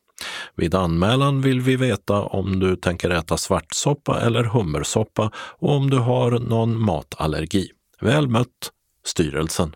[0.56, 5.98] vid anmälan vill vi veta om du tänker äta svartsoppa eller hummersoppa och om du
[5.98, 7.72] har någon matallergi.
[8.02, 8.72] Väl mött,
[9.06, 9.76] styrelsen.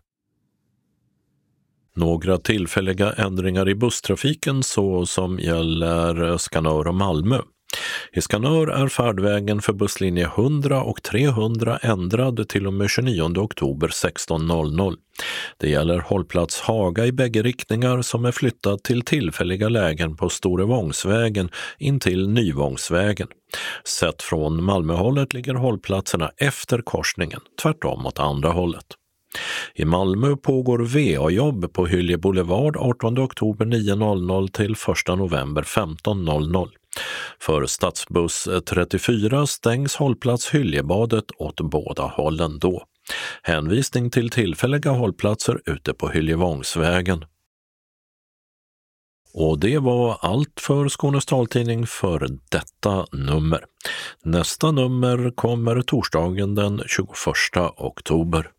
[1.95, 7.41] Några tillfälliga ändringar i busstrafiken så som gäller Skanör och Malmö.
[8.13, 13.87] I Skanör är färdvägen för busslinje 100 och 300 ändrad till och med 29 oktober
[13.87, 14.95] 16.00.
[15.57, 21.49] Det gäller hållplats Haga i bägge riktningar som är flyttad till tillfälliga lägen på Storevångsvägen
[21.77, 23.27] in till Nyvångsvägen.
[23.83, 28.85] Sett från Malmöhållet ligger hållplatserna efter korsningen, tvärtom åt andra hållet.
[29.75, 36.69] I Malmö pågår VA-jobb på Hylje Boulevard 18 oktober 9.00 till 1 november 15.00.
[37.39, 42.83] För stadsbuss 34 stängs hållplats Hyljebadet åt båda hållen då.
[43.41, 47.25] Hänvisning till tillfälliga hållplatser ute på Hyljevångsvägen.
[49.33, 53.65] Och det var allt för Skånes taltidning för detta nummer.
[54.23, 57.07] Nästa nummer kommer torsdagen den 21
[57.77, 58.51] oktober.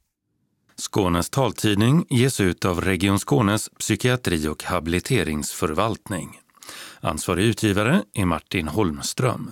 [0.76, 6.28] Skånes taltidning ges ut av Region Skånes psykiatri och habiliteringsförvaltning.
[7.00, 9.50] Ansvarig utgivare är Martin Holmström.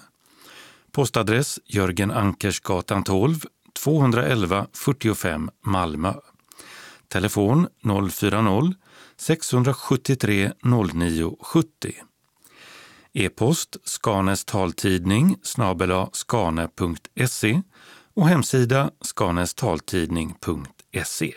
[0.92, 3.40] Postadress Jörgen Ankersgatan 12,
[3.72, 6.14] 211 45 Malmö.
[7.08, 10.52] Telefon 040-673
[10.94, 11.94] 09 70.
[13.12, 17.62] E-post Skanes taltidning snabela skane.se
[18.14, 21.34] och hemsida skanestaltidning.se.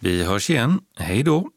[0.00, 0.80] Vi hörs igen.
[0.96, 1.50] Hej då!